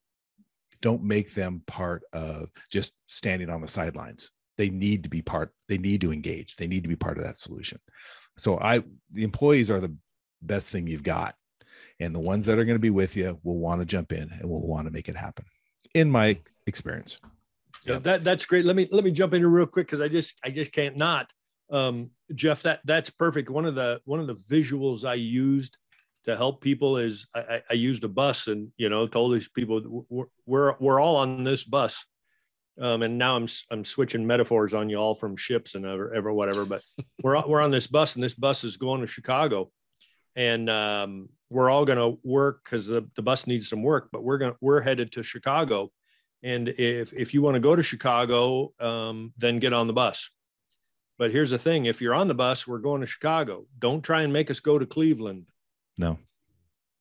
don't 0.80 1.02
make 1.02 1.32
them 1.34 1.62
part 1.66 2.02
of 2.12 2.50
just 2.70 2.94
standing 3.06 3.50
on 3.50 3.60
the 3.60 3.68
sidelines 3.68 4.30
they 4.58 4.70
need 4.70 5.02
to 5.02 5.08
be 5.08 5.22
part 5.22 5.52
they 5.68 5.78
need 5.78 6.00
to 6.00 6.12
engage 6.12 6.56
they 6.56 6.66
need 6.66 6.82
to 6.82 6.88
be 6.88 6.96
part 6.96 7.18
of 7.18 7.24
that 7.24 7.36
solution 7.36 7.78
so 8.36 8.58
i 8.60 8.82
the 9.12 9.24
employees 9.24 9.70
are 9.70 9.80
the 9.80 9.94
best 10.42 10.70
thing 10.70 10.86
you've 10.86 11.02
got 11.02 11.34
and 12.00 12.14
the 12.14 12.20
ones 12.20 12.44
that 12.44 12.58
are 12.58 12.64
going 12.64 12.76
to 12.76 12.80
be 12.80 12.90
with 12.90 13.16
you 13.16 13.38
will 13.42 13.58
want 13.58 13.80
to 13.80 13.84
jump 13.84 14.12
in 14.12 14.30
and 14.30 14.48
will 14.48 14.66
want 14.66 14.86
to 14.86 14.92
make 14.92 15.08
it 15.08 15.16
happen 15.16 15.44
in 15.94 16.10
my 16.10 16.38
experience 16.66 17.18
yeah, 17.84 17.98
that 18.00 18.24
that's 18.24 18.46
great. 18.46 18.64
Let 18.64 18.76
me 18.76 18.88
let 18.90 19.04
me 19.04 19.10
jump 19.10 19.34
in 19.34 19.44
real 19.44 19.66
quick 19.66 19.86
because 19.86 20.00
I 20.00 20.08
just 20.08 20.38
I 20.44 20.50
just 20.50 20.72
can't 20.72 20.96
not. 20.96 21.32
Um, 21.70 22.10
Jeff, 22.34 22.62
that 22.62 22.80
that's 22.84 23.10
perfect. 23.10 23.50
One 23.50 23.64
of 23.64 23.74
the 23.74 24.00
one 24.04 24.20
of 24.20 24.26
the 24.26 24.34
visuals 24.34 25.08
I 25.08 25.14
used 25.14 25.78
to 26.24 26.36
help 26.36 26.60
people 26.60 26.96
is 26.96 27.26
I, 27.34 27.62
I 27.70 27.74
used 27.74 28.04
a 28.04 28.08
bus 28.08 28.46
and 28.46 28.70
you 28.76 28.88
know 28.88 29.06
told 29.06 29.34
these 29.34 29.48
people 29.48 30.04
we're 30.08 30.26
we're, 30.46 30.74
we're 30.78 31.00
all 31.00 31.16
on 31.16 31.44
this 31.44 31.64
bus. 31.64 32.04
Um, 32.80 33.02
and 33.02 33.18
now 33.18 33.36
I'm 33.36 33.46
I'm 33.70 33.84
switching 33.84 34.26
metaphors 34.26 34.72
on 34.72 34.88
you 34.88 34.96
all 34.96 35.14
from 35.14 35.36
ships 35.36 35.74
and 35.74 35.84
ever, 35.84 36.14
ever 36.14 36.32
whatever, 36.32 36.64
but 36.64 36.82
we're 37.22 37.40
we're 37.46 37.60
on 37.60 37.70
this 37.70 37.86
bus 37.86 38.14
and 38.14 38.24
this 38.24 38.34
bus 38.34 38.64
is 38.64 38.76
going 38.78 39.02
to 39.02 39.06
Chicago, 39.06 39.70
and 40.36 40.70
um, 40.70 41.28
we're 41.50 41.68
all 41.68 41.84
going 41.84 41.98
to 41.98 42.18
work 42.26 42.64
because 42.64 42.86
the, 42.86 43.06
the 43.14 43.22
bus 43.22 43.46
needs 43.46 43.68
some 43.68 43.82
work, 43.82 44.08
but 44.10 44.24
we're 44.24 44.38
going 44.38 44.54
we're 44.60 44.80
headed 44.80 45.12
to 45.12 45.22
Chicago 45.22 45.90
and 46.42 46.68
if 46.68 47.12
if 47.12 47.34
you 47.34 47.42
want 47.42 47.54
to 47.54 47.60
go 47.60 47.76
to 47.76 47.82
Chicago, 47.82 48.72
um, 48.80 49.32
then 49.38 49.58
get 49.58 49.72
on 49.72 49.86
the 49.86 49.92
bus. 49.92 50.30
But 51.18 51.30
here's 51.30 51.50
the 51.50 51.58
thing: 51.58 51.86
if 51.86 52.00
you're 52.00 52.14
on 52.14 52.28
the 52.28 52.34
bus, 52.34 52.66
we're 52.66 52.78
going 52.78 53.00
to 53.00 53.06
Chicago. 53.06 53.66
Don't 53.78 54.02
try 54.02 54.22
and 54.22 54.32
make 54.32 54.50
us 54.50 54.60
go 54.60 54.78
to 54.78 54.86
Cleveland. 54.86 55.46
No. 55.98 56.18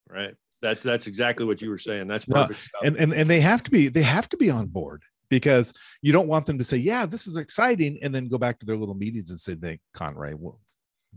Right. 0.09 0.35
That's 0.61 0.83
that's 0.83 1.07
exactly 1.07 1.45
what 1.45 1.61
you 1.61 1.69
were 1.69 1.77
saying. 1.77 2.07
That's 2.07 2.25
perfect 2.25 2.59
no. 2.59 2.59
stuff. 2.59 2.81
And, 2.85 2.97
and 2.97 3.13
and 3.13 3.29
they 3.29 3.41
have 3.41 3.63
to 3.63 3.71
be 3.71 3.87
they 3.87 4.03
have 4.03 4.29
to 4.29 4.37
be 4.37 4.49
on 4.49 4.67
board 4.67 5.01
because 5.29 5.73
you 6.01 6.11
don't 6.11 6.27
want 6.27 6.45
them 6.45 6.59
to 6.59 6.63
say, 6.63 6.77
"Yeah, 6.77 7.07
this 7.07 7.25
is 7.25 7.37
exciting," 7.37 7.97
and 8.03 8.13
then 8.13 8.27
go 8.27 8.37
back 8.37 8.59
to 8.59 8.65
their 8.65 8.77
little 8.77 8.93
meetings 8.93 9.31
and 9.31 9.39
say, 9.39 9.55
"They 9.55 9.79
Conroy, 9.93 10.35
well, 10.37 10.59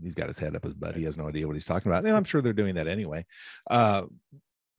he's 0.01 0.15
got 0.15 0.29
his 0.29 0.39
head 0.39 0.55
up 0.55 0.63
his 0.63 0.73
butt. 0.73 0.95
He 0.95 1.03
has 1.03 1.17
no 1.17 1.27
idea 1.27 1.45
what 1.45 1.55
he's 1.55 1.65
talking 1.65 1.91
about." 1.91 2.05
And 2.05 2.15
I'm 2.15 2.23
sure 2.23 2.41
they're 2.41 2.53
doing 2.53 2.75
that 2.75 2.87
anyway. 2.87 3.25
Uh, 3.69 4.03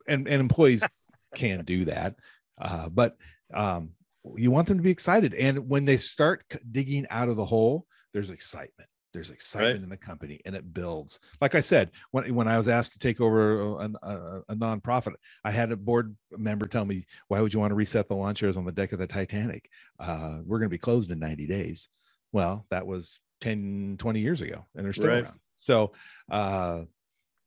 and 0.09 0.27
and 0.27 0.41
employees 0.41 0.85
can 1.37 1.65
do 1.65 1.85
that, 1.85 2.17
uh, 2.61 2.89
but 2.89 3.17
um, 3.55 3.91
you 4.35 4.51
want 4.51 4.67
them 4.67 4.79
to 4.79 4.83
be 4.83 4.91
excited. 4.91 5.33
And 5.35 5.69
when 5.69 5.85
they 5.85 5.97
start 5.97 6.45
digging 6.73 7.07
out 7.11 7.29
of 7.29 7.37
the 7.37 7.45
hole, 7.45 7.87
there's 8.13 8.31
excitement. 8.31 8.89
There's 9.17 9.31
excitement 9.31 9.77
right. 9.77 9.83
in 9.83 9.89
the 9.89 9.97
company, 9.97 10.41
and 10.45 10.55
it 10.55 10.75
builds. 10.75 11.19
Like 11.41 11.55
I 11.55 11.61
said, 11.61 11.91
when 12.11 12.35
when 12.35 12.47
I 12.47 12.59
was 12.59 12.69
asked 12.69 12.93
to 12.93 12.99
take 12.99 13.19
over 13.19 13.61
a, 13.63 13.91
a, 14.03 14.43
a 14.51 14.55
nonprofit, 14.55 15.15
I 15.43 15.51
had 15.51 15.73
a 15.73 15.77
board 15.77 16.15
member 16.37 16.67
tell 16.67 16.85
me, 16.85 17.07
"Why 17.29 17.41
would 17.41 17.55
you 17.55 17.59
want 17.59 17.71
to 17.71 17.77
reset 17.77 18.09
the 18.09 18.15
lawn 18.15 18.35
chairs 18.35 18.59
on 18.59 18.67
the 18.67 18.73
deck 18.73 18.93
of 18.93 18.99
the 18.99 19.07
Titanic? 19.07 19.71
Uh, 19.99 20.41
we're 20.45 20.59
going 20.59 20.69
to 20.69 20.75
be 20.75 20.77
closed 20.77 21.11
in 21.11 21.19
90 21.19 21.47
days." 21.47 21.89
Well, 22.33 22.67
that 22.69 22.87
was 22.87 23.23
10, 23.41 23.97
20 23.99 24.21
years 24.21 24.43
ago, 24.43 24.67
and 24.75 24.85
they're 24.85 24.93
still 24.93 25.09
right. 25.09 25.25
around. 25.25 25.41
So 25.57 25.93
uh, 26.31 26.83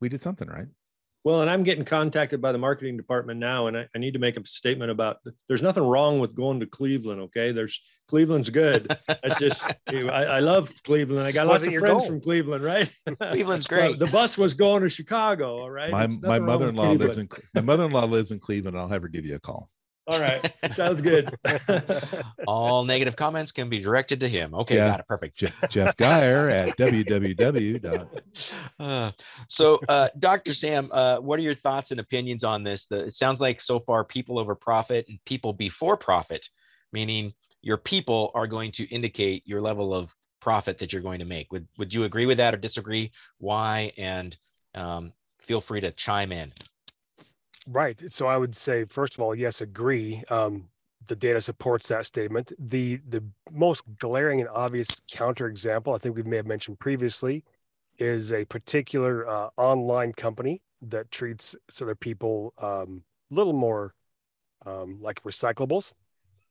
we 0.01 0.09
did 0.09 0.21
something 0.21 0.47
right. 0.47 0.65
Well, 1.25 1.41
and 1.41 1.49
I'm 1.49 1.63
getting 1.63 1.83
contacted 1.83 2.41
by 2.41 2.53
the 2.53 2.57
marketing 2.57 2.95
department 2.95 3.39
now, 3.39 3.67
and 3.67 3.77
I, 3.77 3.87
I, 3.93 3.99
need 3.99 4.13
to 4.13 4.19
make 4.19 4.37
a 4.37 4.45
statement 4.45 4.89
about 4.89 5.17
there's 5.49 5.61
nothing 5.61 5.83
wrong 5.83 6.19
with 6.19 6.33
going 6.33 6.61
to 6.61 6.65
Cleveland. 6.65 7.19
Okay, 7.21 7.51
there's 7.51 7.81
Cleveland's 8.07 8.49
good. 8.49 8.95
That's 9.07 9.37
just 9.37 9.69
I, 9.87 9.93
I, 9.93 10.39
love 10.39 10.71
Cleveland. 10.83 11.27
I 11.27 11.33
got 11.33 11.47
lots 11.47 11.65
of 11.67 11.73
friends 11.73 12.03
goal. 12.03 12.07
from 12.07 12.21
Cleveland, 12.21 12.63
right? 12.63 12.89
Cleveland's 13.21 13.67
great. 13.67 13.99
the 13.99 14.07
bus 14.07 14.37
was 14.37 14.53
going 14.53 14.81
to 14.83 14.89
Chicago. 14.89 15.59
All 15.59 15.69
right. 15.69 15.91
My 15.91 16.07
my 16.21 16.39
mother-in-law 16.39 16.91
lives 16.91 17.17
in 17.17 17.27
my 17.53 17.61
mother-in-law 17.61 18.05
lives 18.05 18.31
in 18.31 18.39
Cleveland. 18.39 18.77
I'll 18.77 18.87
have 18.87 19.01
her 19.01 19.09
give 19.09 19.25
you 19.25 19.35
a 19.35 19.39
call. 19.39 19.69
All 20.09 20.19
right. 20.19 20.53
Sounds 20.71 21.01
good. 21.01 21.35
All 22.47 22.83
negative 22.83 23.15
comments 23.15 23.51
can 23.51 23.69
be 23.69 23.79
directed 23.79 24.19
to 24.21 24.29
him. 24.29 24.55
Okay, 24.55 24.75
yeah. 24.75 24.89
got 24.89 24.99
it. 25.01 25.07
Perfect. 25.07 25.37
Jeff, 25.37 25.69
Jeff 25.69 25.97
Geyer 25.97 26.49
at 26.49 26.77
www. 26.77 28.09
Uh, 28.79 29.11
so, 29.49 29.79
uh, 29.89 30.07
Dr. 30.17 30.53
Sam, 30.53 30.89
uh, 30.93 31.17
what 31.17 31.37
are 31.37 31.41
your 31.41 31.53
thoughts 31.53 31.91
and 31.91 31.99
opinions 31.99 32.43
on 32.43 32.63
this? 32.63 32.85
The, 32.85 33.07
it 33.07 33.13
sounds 33.13 33.41
like 33.41 33.61
so 33.61 33.79
far 33.79 34.05
people 34.05 34.39
over 34.39 34.55
profit 34.55 35.05
and 35.09 35.19
people 35.25 35.51
before 35.51 35.97
profit, 35.97 36.47
meaning 36.93 37.33
your 37.61 37.77
people 37.77 38.31
are 38.33 38.47
going 38.47 38.71
to 38.73 38.85
indicate 38.85 39.43
your 39.45 39.61
level 39.61 39.93
of 39.93 40.13
profit 40.39 40.77
that 40.77 40.93
you're 40.93 41.01
going 41.01 41.19
to 41.19 41.25
make. 41.25 41.51
Would, 41.51 41.67
would 41.77 41.93
you 41.93 42.05
agree 42.05 42.25
with 42.25 42.37
that 42.37 42.53
or 42.53 42.57
disagree? 42.57 43.11
Why? 43.37 43.91
And 43.97 44.37
um, 44.75 45.11
feel 45.41 45.61
free 45.61 45.81
to 45.81 45.91
chime 45.91 46.31
in. 46.31 46.53
Right. 47.71 48.01
So 48.11 48.25
I 48.25 48.35
would 48.37 48.55
say, 48.55 48.85
first 48.85 49.13
of 49.13 49.19
all, 49.19 49.35
yes, 49.35 49.61
agree. 49.61 50.23
Um, 50.29 50.69
the 51.07 51.15
data 51.15 51.39
supports 51.39 51.87
that 51.89 52.05
statement. 52.05 52.51
The 52.57 52.97
the 53.07 53.23
most 53.51 53.83
glaring 53.99 54.39
and 54.41 54.49
obvious 54.49 54.87
counterexample, 55.11 55.93
I 55.93 55.99
think 55.99 56.15
we 56.15 56.23
may 56.23 56.37
have 56.37 56.47
mentioned 56.47 56.79
previously, 56.79 57.43
is 57.99 58.33
a 58.33 58.45
particular 58.45 59.27
uh, 59.27 59.49
online 59.57 60.13
company 60.13 60.61
that 60.81 61.11
treats 61.11 61.55
other 61.79 61.95
people 61.95 62.53
a 62.57 62.65
um, 62.65 63.03
little 63.29 63.53
more 63.53 63.93
um, 64.65 64.99
like 65.01 65.21
recyclables. 65.23 65.93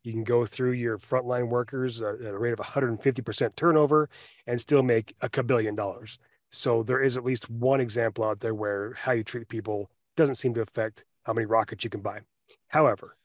You 0.04 0.12
can 0.12 0.24
go 0.24 0.46
through 0.46 0.72
your 0.72 0.98
frontline 0.98 1.48
workers 1.48 2.00
at 2.00 2.20
a 2.24 2.38
rate 2.38 2.52
of 2.52 2.58
150% 2.60 3.56
turnover 3.56 4.08
and 4.46 4.60
still 4.60 4.82
make 4.82 5.14
a 5.20 5.28
kabillion 5.28 5.76
dollars. 5.76 6.18
So 6.50 6.82
there 6.82 7.02
is 7.02 7.16
at 7.16 7.24
least 7.24 7.50
one 7.50 7.80
example 7.80 8.24
out 8.24 8.40
there 8.40 8.54
where 8.54 8.94
how 8.94 9.12
you 9.12 9.24
treat 9.24 9.48
people 9.48 9.90
doesn't 10.18 10.34
seem 10.34 10.52
to 10.54 10.60
affect 10.60 11.04
how 11.22 11.32
many 11.32 11.46
rockets 11.46 11.84
you 11.84 11.90
can 11.90 12.00
buy. 12.00 12.20
However, 12.68 13.16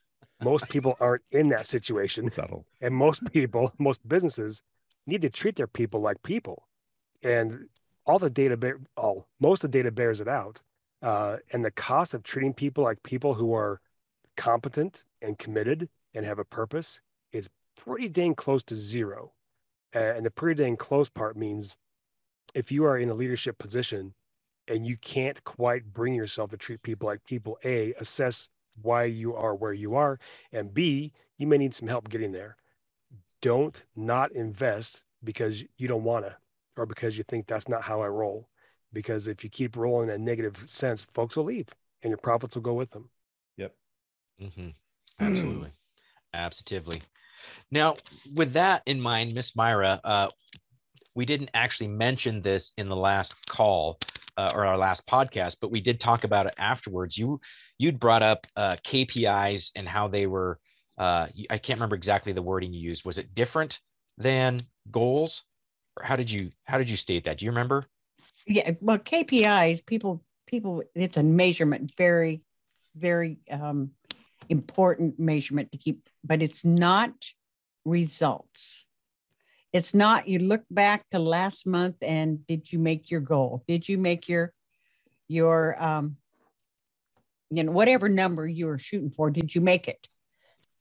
most 0.42 0.70
people 0.70 0.96
aren't 1.02 1.24
in 1.32 1.50
that 1.50 1.68
situation. 1.68 2.30
Subtle. 2.30 2.66
And 2.80 2.96
most 2.96 3.22
people, 3.34 3.74
most 3.80 4.08
businesses 4.08 4.62
need 5.06 5.22
to 5.24 5.30
treat 5.30 5.56
their 5.56 5.68
people 5.68 6.00
like 6.00 6.22
people. 6.24 6.68
And 7.24 7.68
all 8.06 8.20
the 8.20 8.30
data, 8.30 8.58
all 8.96 9.28
most 9.40 9.64
of 9.64 9.72
the 9.72 9.78
data 9.78 9.92
bears 9.92 10.22
it 10.22 10.28
out. 10.28 10.62
Uh, 11.02 11.38
and 11.52 11.66
the 11.66 11.72
cost 11.72 12.14
of 12.14 12.24
treating 12.24 12.54
people 12.54 12.84
like 12.84 13.02
people 13.04 13.34
who 13.34 13.54
are 13.54 13.82
competent 14.38 15.04
and 15.22 15.38
committed 15.38 15.90
and 16.14 16.26
have 16.26 16.40
a 16.40 16.46
purpose 16.46 17.02
is 17.34 17.50
pretty 17.76 18.08
dang 18.08 18.36
close 18.36 18.64
to 18.64 18.76
zero. 18.76 19.32
and 19.94 20.26
the 20.26 20.32
pretty 20.32 20.64
dang 20.64 20.78
close 20.78 21.10
part 21.10 21.36
means 21.36 21.76
if 22.54 22.72
you 22.72 22.86
are 22.86 22.98
in 22.98 23.10
a 23.10 23.14
leadership 23.14 23.58
position 23.58 24.14
and 24.68 24.86
you 24.86 24.98
can't 24.98 25.44
quite 25.44 25.94
bring 25.94 26.14
yourself 26.14 26.52
to 26.52 26.58
treat 26.58 26.82
people 26.84 27.08
like 27.08 27.24
people 27.26 27.58
a 27.66 27.94
assess 27.94 28.50
why 28.82 29.04
you 29.04 29.36
are 29.36 29.54
where 29.56 29.74
you 29.74 29.96
are 29.96 30.20
and 30.52 30.74
b 30.74 31.12
you 31.38 31.48
may 31.48 31.58
need 31.58 31.74
some 31.74 31.88
help 31.88 32.10
getting 32.10 32.32
there. 32.32 32.56
Don't 33.42 33.84
not 33.96 34.32
invest 34.32 35.04
because 35.24 35.64
you 35.78 35.88
don't 35.88 36.04
want 36.04 36.26
to 36.26 36.36
or 36.78 36.86
because 36.86 37.18
you 37.18 37.24
think 37.26 37.48
that's 37.48 37.68
not 37.68 37.82
how 37.82 38.02
i 38.02 38.08
roll 38.08 38.48
because 38.94 39.28
if 39.28 39.44
you 39.44 39.50
keep 39.50 39.76
rolling 39.76 40.10
in 40.10 40.16
a 40.16 40.18
negative 40.18 40.62
sense 40.66 41.06
folks 41.14 41.36
will 41.36 41.44
leave 41.46 41.68
and 42.02 42.12
your 42.12 42.18
profits 42.18 42.56
will 42.56 42.62
go 42.62 42.74
with 42.74 42.92
them. 42.92 43.10
Yep. 43.58 43.76
Mm-hmm. 44.42 44.70
absolutely. 45.20 45.72
Absolutely. 46.36 47.04
Now 47.70 47.98
with 48.34 48.54
that 48.54 48.82
in 48.86 49.00
mind 49.00 49.36
miss 49.36 49.56
myra 49.56 50.02
uh, 50.04 50.30
we 51.14 51.26
didn't 51.26 51.52
actually 51.54 51.90
mention 51.90 52.42
this 52.42 52.74
in 52.78 52.90
the 52.90 52.96
last 52.96 53.36
call 53.48 54.00
uh, 54.38 54.52
or 54.54 54.66
our 54.66 54.78
last 54.78 55.08
podcast, 55.08 55.58
but 55.62 55.72
we 55.72 55.82
did 55.82 56.00
talk 56.00 56.24
about 56.24 56.48
it 56.48 56.54
afterwards. 56.58 57.18
You 57.18 57.40
you'd 57.78 58.00
brought 58.00 58.24
up 58.24 58.48
uh, 58.56 58.78
KPIs 58.84 59.72
and 59.76 59.88
how 59.88 60.08
they 60.08 60.28
were. 60.28 60.60
Uh, 60.98 61.28
I 61.50 61.58
can't 61.58 61.78
remember 61.78 61.96
exactly 61.96 62.34
the 62.34 62.42
wording 62.42 62.74
you 62.74 62.82
used. 62.82 63.06
Was 63.06 63.18
it 63.18 63.34
different 63.34 63.80
than 64.18 64.64
goals, 64.92 65.44
or 65.98 66.06
how 66.06 66.16
did 66.16 66.32
you 66.32 66.52
how 66.66 66.78
did 66.78 66.90
you 66.90 66.98
state 66.98 67.26
that? 67.26 67.40
Do 67.40 67.46
you 67.46 67.52
remember? 67.52 67.86
Yeah, 68.46 68.72
well, 68.82 69.00
KPIs 69.00 69.86
people 69.86 70.24
people 70.48 70.84
it's 70.96 71.18
a 71.18 71.24
measurement, 71.24 71.92
very 71.98 72.44
very 72.96 73.38
um, 73.50 73.92
important 74.50 75.20
measurement 75.20 75.72
to 75.72 75.78
keep, 75.78 76.08
but 76.24 76.42
it's 76.42 76.64
not 76.64 77.12
results 77.86 78.86
it's 79.74 79.94
not 79.94 80.28
you 80.28 80.40
look 80.40 80.64
back 80.70 81.04
to 81.10 81.20
last 81.20 81.68
month 81.68 81.98
and 82.02 82.46
did 82.48 82.72
you 82.72 82.80
make 82.80 83.12
your 83.12 83.22
goal? 83.22 83.64
Did 83.68 83.90
you 83.90 83.98
make 83.98 84.30
your 84.30 84.54
your 85.28 85.82
um 85.84 86.18
you 87.50 87.64
know 87.64 87.72
whatever 87.72 88.08
number 88.08 88.48
you 88.48 88.68
were 88.68 88.78
shooting 88.78 89.10
for 89.12 89.30
did 89.30 89.54
you 89.54 89.62
make 89.62 89.88
it? 89.88 90.08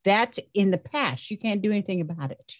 That's 0.04 0.38
in 0.54 0.70
the 0.70 0.78
past. 0.78 1.30
You 1.30 1.38
can't 1.38 1.62
do 1.62 1.70
anything 1.70 2.00
about 2.00 2.32
it. 2.32 2.54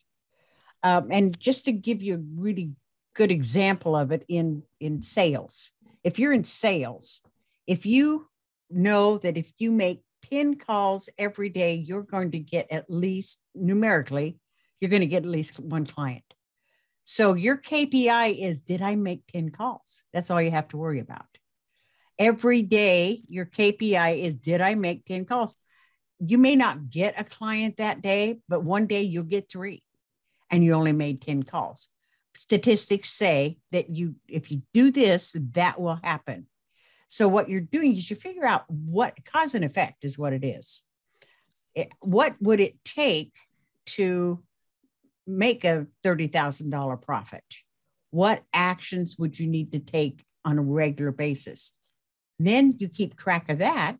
Um, 0.83 1.09
and 1.11 1.39
just 1.39 1.67
to 1.67 1.73
give 1.73 2.03
you 2.03 2.15
a 2.15 2.41
really 2.41 2.73
good 3.15 3.31
example 3.31 3.95
of 3.95 4.11
it 4.11 4.25
in 4.29 4.63
in 4.81 5.03
sales. 5.03 5.71
If 6.03 6.19
you're 6.19 6.33
in 6.33 6.45
sales 6.45 7.21
if 7.67 7.87
you 7.87 8.29
know 8.71 9.19
that 9.19 9.37
if 9.37 9.53
you 9.59 9.71
make 9.71 10.03
10 10.31 10.57
calls 10.57 11.09
every 11.19 11.49
day 11.49 11.75
you're 11.75 12.03
going 12.03 12.31
to 12.31 12.39
get 12.39 12.71
at 12.71 12.91
least 12.91 13.43
numerically 13.55 14.39
you're 14.83 14.91
going 14.91 15.01
to 15.01 15.07
get 15.07 15.25
at 15.25 15.31
least 15.31 15.61
one 15.61 15.87
client. 15.87 16.25
So 17.05 17.35
your 17.35 17.57
KPI 17.57 18.37
is 18.45 18.63
did 18.63 18.83
I 18.83 18.97
make 18.97 19.25
10 19.29 19.51
calls? 19.51 20.03
That's 20.13 20.29
all 20.29 20.43
you 20.43 20.51
have 20.51 20.69
to 20.69 20.77
worry 20.77 20.99
about. 20.99 21.27
Every 22.19 22.63
day, 22.63 23.23
your 23.29 23.47
KPI 23.47 24.19
is 24.19 24.35
did 24.35 24.61
I 24.61 24.75
make 24.75 25.05
10 25.05 25.25
calls? 25.25 25.55
You 26.19 26.37
may 26.37 26.57
not 26.57 26.91
get 26.91 27.19
a 27.19 27.23
client 27.23 27.77
that 27.77 28.03
day, 28.03 28.41
but 28.49 28.65
one 28.65 28.87
day 28.89 29.03
you'll 29.03 29.23
get 29.23 29.49
three 29.49 29.85
and 30.51 30.65
you 30.65 30.73
only 30.75 30.93
made 30.93 31.23
10 31.23 31.45
calls. 31.45 31.89
Statistics 32.35 33.11
say 33.11 33.59
that 33.71 33.89
you 33.89 34.17
if 34.27 34.51
you 34.51 34.63
do 34.75 34.91
this, 34.91 35.37
that 35.53 35.81
will 35.81 36.01
happen. 36.03 36.49
So 37.07 37.29
what 37.29 37.49
you're 37.49 37.61
doing 37.61 37.95
is 37.95 38.11
you 38.11 38.17
figure 38.17 38.47
out 38.47 38.65
what 38.69 39.15
cause 39.25 39.55
and 39.55 39.65
effect 39.65 40.05
is 40.05 40.19
what 40.19 40.33
it 40.33 40.45
is. 40.45 40.83
It, 41.73 41.89
what 42.01 42.35
would 42.41 42.59
it 42.59 42.85
take 42.85 43.33
to 43.87 44.43
make 45.27 45.65
a 45.65 45.87
$30,000 46.05 47.03
profit? 47.03 47.45
What 48.11 48.43
actions 48.53 49.17
would 49.19 49.39
you 49.39 49.47
need 49.47 49.73
to 49.73 49.79
take 49.79 50.23
on 50.45 50.59
a 50.59 50.63
regular 50.63 51.13
basis? 51.13 51.73
Then 52.39 52.75
you 52.79 52.89
keep 52.89 53.17
track 53.17 53.49
of 53.49 53.59
that 53.59 53.99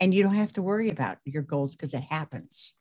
and 0.00 0.12
you 0.12 0.22
don't 0.22 0.34
have 0.34 0.52
to 0.54 0.62
worry 0.62 0.90
about 0.90 1.18
your 1.24 1.42
goals 1.42 1.74
because 1.74 1.94
it 1.94 2.02
happens. 2.02 2.74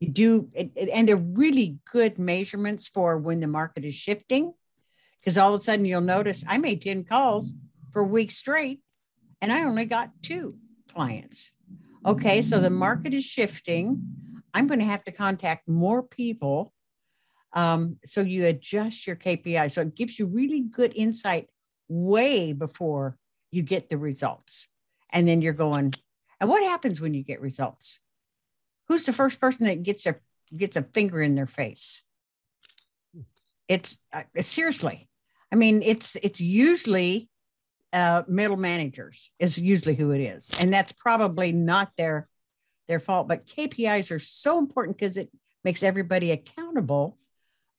You 0.00 0.08
do, 0.08 0.50
and 0.92 1.06
they're 1.06 1.16
really 1.16 1.78
good 1.92 2.18
measurements 2.18 2.88
for 2.88 3.18
when 3.18 3.40
the 3.40 3.46
market 3.46 3.84
is 3.84 3.94
shifting. 3.94 4.52
Because 5.20 5.38
all 5.38 5.54
of 5.54 5.60
a 5.60 5.62
sudden 5.62 5.84
you'll 5.84 6.00
notice 6.00 6.42
I 6.48 6.58
made 6.58 6.82
10 6.82 7.04
calls 7.04 7.54
for 7.92 8.02
weeks 8.02 8.36
straight 8.36 8.80
and 9.40 9.52
I 9.52 9.62
only 9.62 9.84
got 9.84 10.10
two 10.22 10.56
clients. 10.92 11.52
Okay, 12.04 12.42
so 12.42 12.58
the 12.58 12.70
market 12.70 13.14
is 13.14 13.24
shifting. 13.24 14.02
I'm 14.54 14.66
going 14.66 14.80
to 14.80 14.86
have 14.86 15.04
to 15.04 15.12
contact 15.12 15.68
more 15.68 16.02
people. 16.02 16.72
Um, 17.52 17.96
so 18.04 18.20
you 18.20 18.46
adjust 18.46 19.06
your 19.06 19.16
KPI. 19.16 19.70
So 19.70 19.82
it 19.82 19.94
gives 19.94 20.18
you 20.18 20.26
really 20.26 20.60
good 20.60 20.92
insight 20.94 21.48
way 21.88 22.52
before 22.52 23.16
you 23.50 23.62
get 23.62 23.88
the 23.88 23.98
results. 23.98 24.68
And 25.10 25.28
then 25.28 25.42
you're 25.42 25.52
going, 25.52 25.94
and 26.40 26.48
what 26.48 26.64
happens 26.64 27.00
when 27.00 27.14
you 27.14 27.22
get 27.22 27.40
results? 27.40 28.00
Who's 28.88 29.04
the 29.04 29.12
first 29.12 29.40
person 29.40 29.66
that 29.66 29.82
gets 29.82 30.06
a 30.06 30.16
gets 30.54 30.76
a 30.76 30.82
finger 30.82 31.20
in 31.22 31.34
their 31.34 31.46
face? 31.46 32.02
It's 33.68 33.98
uh, 34.12 34.24
seriously. 34.40 35.08
I 35.52 35.56
mean, 35.56 35.82
it's 35.82 36.16
it's 36.16 36.40
usually 36.40 37.30
uh, 37.92 38.22
middle 38.26 38.56
managers 38.56 39.30
is 39.38 39.58
usually 39.58 39.94
who 39.94 40.10
it 40.10 40.20
is, 40.20 40.50
and 40.58 40.72
that's 40.72 40.92
probably 40.92 41.52
not 41.52 41.92
their 41.96 42.28
their 42.88 43.00
fault. 43.00 43.28
But 43.28 43.46
KPIs 43.46 44.10
are 44.10 44.18
so 44.18 44.58
important 44.58 44.98
because 44.98 45.16
it 45.16 45.30
makes 45.64 45.82
everybody 45.82 46.30
accountable 46.30 47.18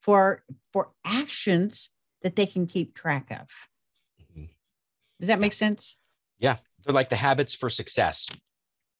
for 0.02 0.42
for 0.72 0.90
actions 1.04 1.90
that 2.22 2.36
they 2.36 2.46
can 2.46 2.66
keep 2.66 2.94
track 2.94 3.30
of. 3.30 3.48
Mm-hmm. 4.22 4.44
Does 5.20 5.28
that 5.28 5.40
make 5.40 5.52
sense? 5.52 5.96
Yeah, 6.38 6.56
they're 6.84 6.94
like 6.94 7.10
the 7.10 7.16
habits 7.16 7.54
for 7.54 7.70
success, 7.70 8.28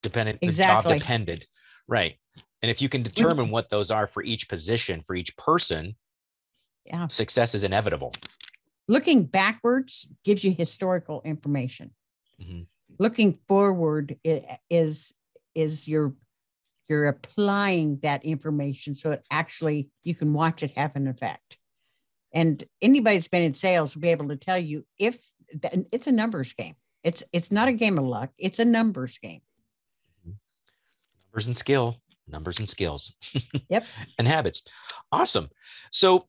dependent 0.02 0.38
exactly 0.42 0.92
job 0.94 1.00
dependent, 1.00 1.46
right? 1.86 2.16
And 2.62 2.70
if 2.70 2.80
you 2.80 2.88
can 2.88 3.02
determine 3.02 3.50
what 3.50 3.68
those 3.68 3.90
are 3.90 4.06
for 4.06 4.22
each 4.22 4.48
position, 4.48 5.04
for 5.06 5.14
each 5.14 5.36
person, 5.36 5.96
yeah, 6.86 7.08
success 7.08 7.54
is 7.54 7.64
inevitable 7.64 8.14
looking 8.88 9.24
backwards 9.24 10.08
gives 10.24 10.44
you 10.44 10.52
historical 10.52 11.22
information 11.24 11.90
mm-hmm. 12.40 12.62
looking 12.98 13.38
forward 13.48 14.16
is 14.70 15.14
is 15.54 15.88
you're 15.88 16.14
you're 16.88 17.06
applying 17.06 17.98
that 18.02 18.24
information 18.24 18.94
so 18.94 19.12
it 19.12 19.24
actually 19.30 19.88
you 20.02 20.14
can 20.14 20.32
watch 20.32 20.62
it 20.62 20.72
have 20.72 20.94
an 20.96 21.08
effect. 21.08 21.58
And 22.32 22.62
anybody 22.82 23.16
that's 23.16 23.28
been 23.28 23.42
in 23.42 23.54
sales 23.54 23.94
will 23.94 24.02
be 24.02 24.10
able 24.10 24.28
to 24.28 24.36
tell 24.36 24.58
you 24.58 24.84
if 24.98 25.18
it's 25.92 26.06
a 26.06 26.12
numbers 26.12 26.52
game. 26.52 26.74
It's 27.02 27.22
it's 27.32 27.52
not 27.52 27.68
a 27.68 27.72
game 27.72 27.98
of 27.98 28.04
luck. 28.04 28.30
It's 28.38 28.58
a 28.58 28.64
numbers 28.64 29.18
game. 29.18 29.40
Numbers 30.24 31.46
and 31.46 31.56
skill 31.56 31.98
numbers 32.28 32.58
and 32.58 32.68
skills. 32.68 33.12
Yep. 33.70 33.84
And 34.18 34.28
habits. 34.28 34.62
Awesome. 35.10 35.48
So 35.90 36.26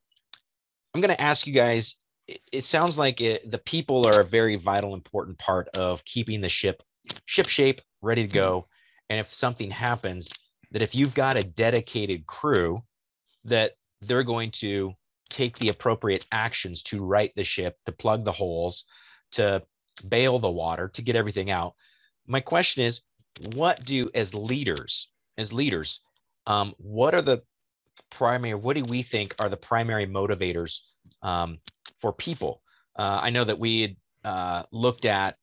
i'm 0.94 1.02
going 1.02 1.14
to 1.14 1.20
ask 1.20 1.46
you 1.46 1.52
guys 1.52 1.96
it, 2.26 2.64
sounds 2.64 2.98
like 2.98 3.20
it, 3.20 3.50
the 3.50 3.58
people 3.58 4.06
are 4.06 4.20
a 4.20 4.24
very 4.24 4.56
vital, 4.56 4.94
important 4.94 5.38
part 5.38 5.68
of 5.76 6.04
keeping 6.04 6.40
the 6.40 6.48
ship 6.48 6.82
ship 7.26 7.48
shape, 7.48 7.80
ready 8.02 8.22
to 8.22 8.32
go. 8.32 8.66
And 9.08 9.20
if 9.20 9.32
something 9.32 9.70
happens, 9.70 10.32
that 10.72 10.82
if 10.82 10.94
you've 10.94 11.14
got 11.14 11.38
a 11.38 11.42
dedicated 11.42 12.26
crew, 12.26 12.82
that 13.44 13.72
they're 14.00 14.24
going 14.24 14.50
to 14.50 14.94
take 15.30 15.58
the 15.58 15.68
appropriate 15.68 16.26
actions 16.32 16.82
to 16.84 17.04
right 17.04 17.32
the 17.36 17.44
ship, 17.44 17.76
to 17.86 17.92
plug 17.92 18.24
the 18.24 18.32
holes, 18.32 18.84
to 19.32 19.62
bail 20.08 20.38
the 20.38 20.50
water, 20.50 20.88
to 20.88 21.02
get 21.02 21.16
everything 21.16 21.50
out. 21.50 21.74
My 22.26 22.40
question 22.40 22.84
is, 22.84 23.00
what 23.54 23.84
do 23.84 24.10
as 24.14 24.34
leaders, 24.34 25.08
as 25.38 25.52
leaders, 25.52 26.00
um, 26.46 26.74
what 26.78 27.14
are 27.14 27.22
the 27.22 27.42
primary? 28.10 28.54
What 28.54 28.76
do 28.76 28.84
we 28.84 29.02
think 29.02 29.34
are 29.38 29.48
the 29.48 29.56
primary 29.56 30.06
motivators 30.06 30.80
um, 31.22 31.58
for 32.00 32.12
people. 32.12 32.62
Uh, 32.98 33.20
I 33.22 33.30
know 33.30 33.44
that 33.44 33.58
we 33.58 33.82
had 33.82 33.96
uh, 34.24 34.62
looked 34.72 35.04
at, 35.04 35.36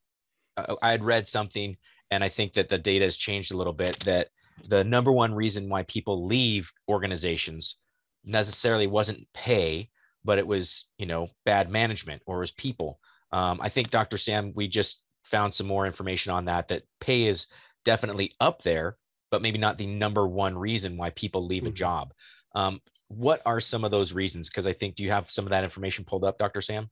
uh, 0.58 0.76
I 0.82 0.91
had 0.91 1.04
read 1.04 1.28
something, 1.28 1.78
and 2.13 2.23
I 2.23 2.30
think 2.30 2.54
that 2.54 2.69
the 2.69 2.78
data 2.78 3.06
has 3.06 3.17
changed 3.17 3.52
a 3.52 3.58
little 3.58 3.73
bit 3.73 3.99
that 4.02 4.30
the 4.69 4.84
number 4.84 5.12
one 5.12 5.34
reason 5.34 5.67
why 5.67 5.82
people 5.84 6.28
leave 6.28 6.71
organizations 6.88 7.78
necessarily 8.23 8.86
wasn't 8.86 9.28
pay, 9.34 9.89
but 10.23 10.38
it 10.38 10.45
was, 10.45 10.86
you 10.99 11.08
know, 11.08 11.30
bad 11.43 11.71
management 11.71 12.21
or 12.28 12.38
it 12.38 12.41
was 12.41 12.52
people. 12.52 12.99
Um, 13.32 13.60
I 13.62 13.69
think, 13.69 13.89
Dr. 13.89 14.19
Sam, 14.19 14.54
we 14.56 14.67
just 14.67 15.02
found 15.23 15.56
some 15.56 15.65
more 15.65 15.88
information 15.88 16.32
on 16.32 16.45
that, 16.45 16.67
that 16.67 16.84
pay 17.02 17.23
is 17.23 17.47
definitely 17.84 18.36
up 18.39 18.62
there, 18.62 18.97
but 19.32 19.41
maybe 19.41 19.58
not 19.58 19.80
the 19.80 19.88
number 19.88 20.28
one 20.28 20.56
reason 20.56 20.97
why 20.97 21.10
people 21.10 21.47
leave 21.47 21.63
mm-hmm. 21.63 21.71
a 21.71 21.76
job. 21.76 22.13
Um, 22.54 22.80
what 23.08 23.41
are 23.43 23.60
some 23.60 23.84
of 23.84 23.89
those 23.89 24.13
reasons? 24.13 24.49
Because 24.49 24.67
I 24.67 24.73
think, 24.73 24.95
do 24.95 25.04
you 25.04 25.10
have 25.10 25.32
some 25.32 25.47
of 25.47 25.49
that 25.49 25.63
information 25.63 26.06
pulled 26.06 26.23
up, 26.23 26.38
Dr. 26.38 26.62
Sam? 26.62 26.91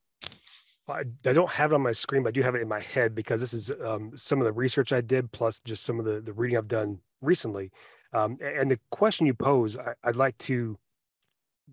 I, 0.87 1.03
don't 1.23 1.49
have 1.49 1.71
it 1.71 1.75
on 1.75 1.81
my 1.81 1.91
screen, 1.91 2.23
but 2.23 2.29
I 2.29 2.31
do 2.31 2.41
have 2.41 2.55
it 2.55 2.61
in 2.61 2.67
my 2.67 2.81
head 2.81 3.15
because 3.15 3.39
this 3.39 3.53
is 3.53 3.71
um, 3.85 4.11
some 4.15 4.39
of 4.39 4.45
the 4.45 4.51
research 4.51 4.91
I 4.91 5.01
did, 5.01 5.31
plus 5.31 5.59
just 5.59 5.83
some 5.83 5.99
of 5.99 6.05
the, 6.05 6.21
the 6.21 6.33
reading 6.33 6.57
I've 6.57 6.67
done 6.67 6.99
recently. 7.21 7.71
Um, 8.13 8.37
and 8.41 8.69
the 8.69 8.79
question 8.89 9.25
you 9.25 9.33
pose, 9.33 9.77
I, 9.77 9.93
I'd 10.03 10.15
like 10.15 10.37
to 10.39 10.77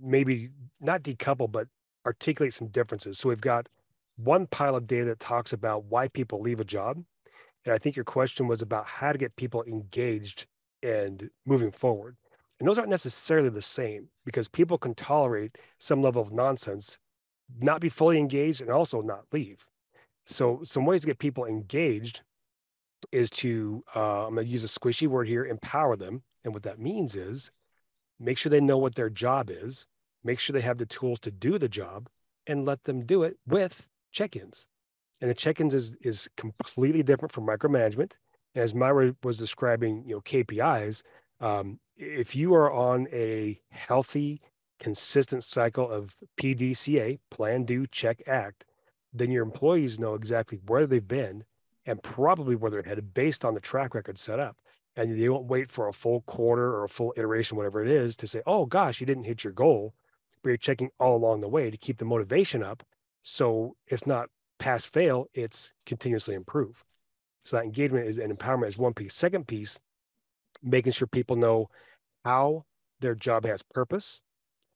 maybe 0.00 0.50
not 0.80 1.02
decouple, 1.02 1.50
but 1.50 1.66
articulate 2.06 2.54
some 2.54 2.68
differences. 2.68 3.18
So 3.18 3.28
we've 3.28 3.40
got 3.40 3.68
one 4.16 4.46
pile 4.46 4.76
of 4.76 4.86
data 4.86 5.06
that 5.06 5.20
talks 5.20 5.52
about 5.52 5.84
why 5.84 6.08
people 6.08 6.40
leave 6.40 6.60
a 6.60 6.64
job. 6.64 7.02
And 7.64 7.74
I 7.74 7.78
think 7.78 7.96
your 7.96 8.04
question 8.04 8.46
was 8.46 8.62
about 8.62 8.86
how 8.86 9.12
to 9.12 9.18
get 9.18 9.34
people 9.36 9.64
engaged 9.64 10.46
and 10.82 11.28
moving 11.44 11.72
forward. 11.72 12.16
And 12.58 12.68
those 12.68 12.78
aren't 12.78 12.90
necessarily 12.90 13.50
the 13.50 13.62
same 13.62 14.08
because 14.24 14.48
people 14.48 14.78
can 14.78 14.94
tolerate 14.94 15.56
some 15.78 16.02
level 16.02 16.22
of 16.22 16.32
nonsense, 16.32 16.98
not 17.60 17.80
be 17.80 17.88
fully 17.88 18.18
engaged, 18.18 18.60
and 18.60 18.70
also 18.70 19.00
not 19.00 19.24
leave. 19.32 19.64
So, 20.26 20.60
some 20.64 20.84
ways 20.84 21.02
to 21.02 21.06
get 21.06 21.18
people 21.18 21.46
engaged 21.46 22.22
is 23.12 23.30
to, 23.30 23.82
uh, 23.94 24.26
I'm 24.26 24.34
going 24.34 24.46
to 24.46 24.52
use 24.52 24.64
a 24.64 24.66
squishy 24.66 25.06
word 25.06 25.28
here, 25.28 25.46
empower 25.46 25.96
them. 25.96 26.22
And 26.44 26.52
what 26.52 26.62
that 26.64 26.78
means 26.78 27.16
is 27.16 27.50
make 28.20 28.38
sure 28.38 28.50
they 28.50 28.60
know 28.60 28.78
what 28.78 28.94
their 28.94 29.10
job 29.10 29.50
is, 29.50 29.86
make 30.24 30.38
sure 30.38 30.52
they 30.52 30.60
have 30.60 30.78
the 30.78 30.86
tools 30.86 31.20
to 31.20 31.30
do 31.30 31.58
the 31.58 31.68
job, 31.68 32.08
and 32.46 32.64
let 32.64 32.82
them 32.84 33.04
do 33.04 33.22
it 33.22 33.36
with 33.46 33.86
check 34.12 34.36
ins. 34.36 34.66
And 35.20 35.30
the 35.30 35.34
check 35.34 35.60
ins 35.60 35.74
is, 35.74 35.94
is 36.00 36.28
completely 36.36 37.02
different 37.02 37.32
from 37.32 37.46
micromanagement. 37.46 38.12
As 38.54 38.74
Myra 38.74 39.14
was 39.22 39.36
describing, 39.36 40.04
you 40.06 40.14
know, 40.14 40.20
KPIs, 40.22 41.02
um, 41.40 41.78
if 41.96 42.34
you 42.34 42.54
are 42.54 42.72
on 42.72 43.06
a 43.12 43.60
healthy, 43.70 44.40
consistent 44.78 45.44
cycle 45.44 45.90
of 45.90 46.14
PDCA, 46.40 47.18
plan, 47.30 47.64
do, 47.64 47.86
check, 47.86 48.22
act, 48.26 48.64
then 49.12 49.30
your 49.30 49.44
employees 49.44 49.98
know 49.98 50.14
exactly 50.14 50.60
where 50.66 50.86
they've 50.86 51.06
been 51.06 51.44
and 51.86 52.02
probably 52.02 52.54
where 52.54 52.70
they're 52.70 52.82
headed 52.82 53.14
based 53.14 53.44
on 53.44 53.54
the 53.54 53.60
track 53.60 53.94
record 53.94 54.18
set 54.18 54.38
up. 54.38 54.58
And 54.96 55.20
they 55.20 55.28
won't 55.28 55.46
wait 55.46 55.70
for 55.70 55.88
a 55.88 55.92
full 55.92 56.22
quarter 56.22 56.74
or 56.74 56.84
a 56.84 56.88
full 56.88 57.14
iteration, 57.16 57.56
whatever 57.56 57.82
it 57.82 57.88
is, 57.88 58.16
to 58.16 58.26
say, 58.26 58.42
oh 58.46 58.66
gosh, 58.66 59.00
you 59.00 59.06
didn't 59.06 59.24
hit 59.24 59.44
your 59.44 59.52
goal. 59.52 59.94
But 60.42 60.50
you're 60.50 60.56
checking 60.56 60.90
all 60.98 61.16
along 61.16 61.40
the 61.40 61.48
way 61.48 61.70
to 61.70 61.76
keep 61.76 61.98
the 61.98 62.04
motivation 62.04 62.62
up. 62.62 62.82
So 63.22 63.76
it's 63.86 64.06
not 64.06 64.28
pass 64.58 64.86
fail, 64.86 65.26
it's 65.34 65.72
continuously 65.86 66.34
improve. 66.34 66.84
So 67.44 67.56
that 67.56 67.64
engagement 67.64 68.08
is 68.08 68.18
and 68.18 68.36
empowerment 68.36 68.68
is 68.68 68.78
one 68.78 68.92
piece. 68.92 69.14
Second 69.14 69.46
piece 69.46 69.78
making 70.62 70.92
sure 70.92 71.06
people 71.06 71.36
know 71.36 71.70
how 72.24 72.64
their 73.00 73.14
job 73.14 73.44
has 73.44 73.62
purpose, 73.62 74.20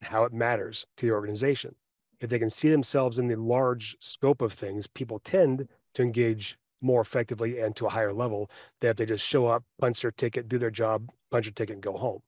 how 0.03 0.25
it 0.25 0.33
matters 0.33 0.87
to 0.97 1.07
the 1.07 1.12
organization. 1.12 1.75
If 2.21 2.31
they 2.31 2.38
can 2.38 2.51
see 2.51 2.71
themselves 2.71 3.19
in 3.19 3.29
the 3.29 3.37
large 3.37 3.97
scope 4.01 4.43
of 4.43 4.53
things, 4.53 4.87
people 4.87 5.19
tend 5.21 5.69
to 5.95 6.03
engage 6.03 6.59
more 6.81 7.01
effectively 7.01 7.61
and 7.61 7.75
to 7.77 7.87
a 7.87 7.91
higher 7.91 8.12
level 8.12 8.51
than 8.81 8.91
if 8.91 8.97
they 8.97 9.07
just 9.07 9.27
show 9.27 9.47
up, 9.47 9.65
punch 9.81 10.03
their 10.03 10.11
ticket, 10.12 10.49
do 10.49 10.59
their 10.59 10.71
job, 10.71 11.11
punch 11.31 11.47
their 11.47 11.53
ticket, 11.53 11.75
and 11.75 11.83
go 11.83 11.97
home. 11.97 12.23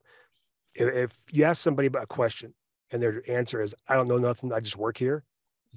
If 0.74 1.12
you 1.30 1.44
ask 1.44 1.62
somebody 1.62 1.86
about 1.86 2.04
a 2.04 2.08
question, 2.08 2.54
and 2.90 3.02
their 3.02 3.22
answer 3.30 3.60
is, 3.60 3.74
I 3.88 3.94
don't 3.94 4.08
know 4.08 4.18
nothing. 4.18 4.52
I 4.52 4.60
just 4.60 4.76
work 4.76 4.98
here. 4.98 5.24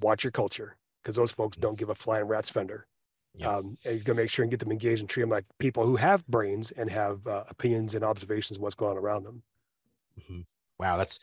Watch 0.00 0.24
your 0.24 0.30
culture 0.30 0.76
because 1.02 1.16
those 1.16 1.32
folks 1.32 1.56
Mm-hmm. 1.56 1.62
don't 1.62 1.76
give 1.78 1.90
a 1.90 1.94
flying 1.94 2.26
rat's 2.26 2.50
fender. 2.50 2.86
Yeah. 3.34 3.48
Um, 3.48 3.76
and 3.84 3.96
you're 3.96 4.04
gonna 4.04 4.16
make 4.18 4.30
sure 4.30 4.44
and 4.44 4.50
get 4.50 4.60
them 4.60 4.72
engaged 4.72 5.00
and 5.00 5.10
treat 5.10 5.22
them 5.22 5.30
like 5.30 5.46
people 5.58 5.86
who 5.86 5.96
have 5.96 6.26
brains 6.28 6.72
and 6.72 6.90
have 6.90 7.26
uh, 7.26 7.44
opinions 7.48 7.94
and 7.94 8.04
observations 8.04 8.58
of 8.58 8.62
what's 8.62 8.76
going 8.76 8.92
on 8.92 8.98
around 8.98 9.24
them. 9.24 9.44
Mhm. 10.16 10.42
Wow, 10.78 10.96
that's 10.96 11.18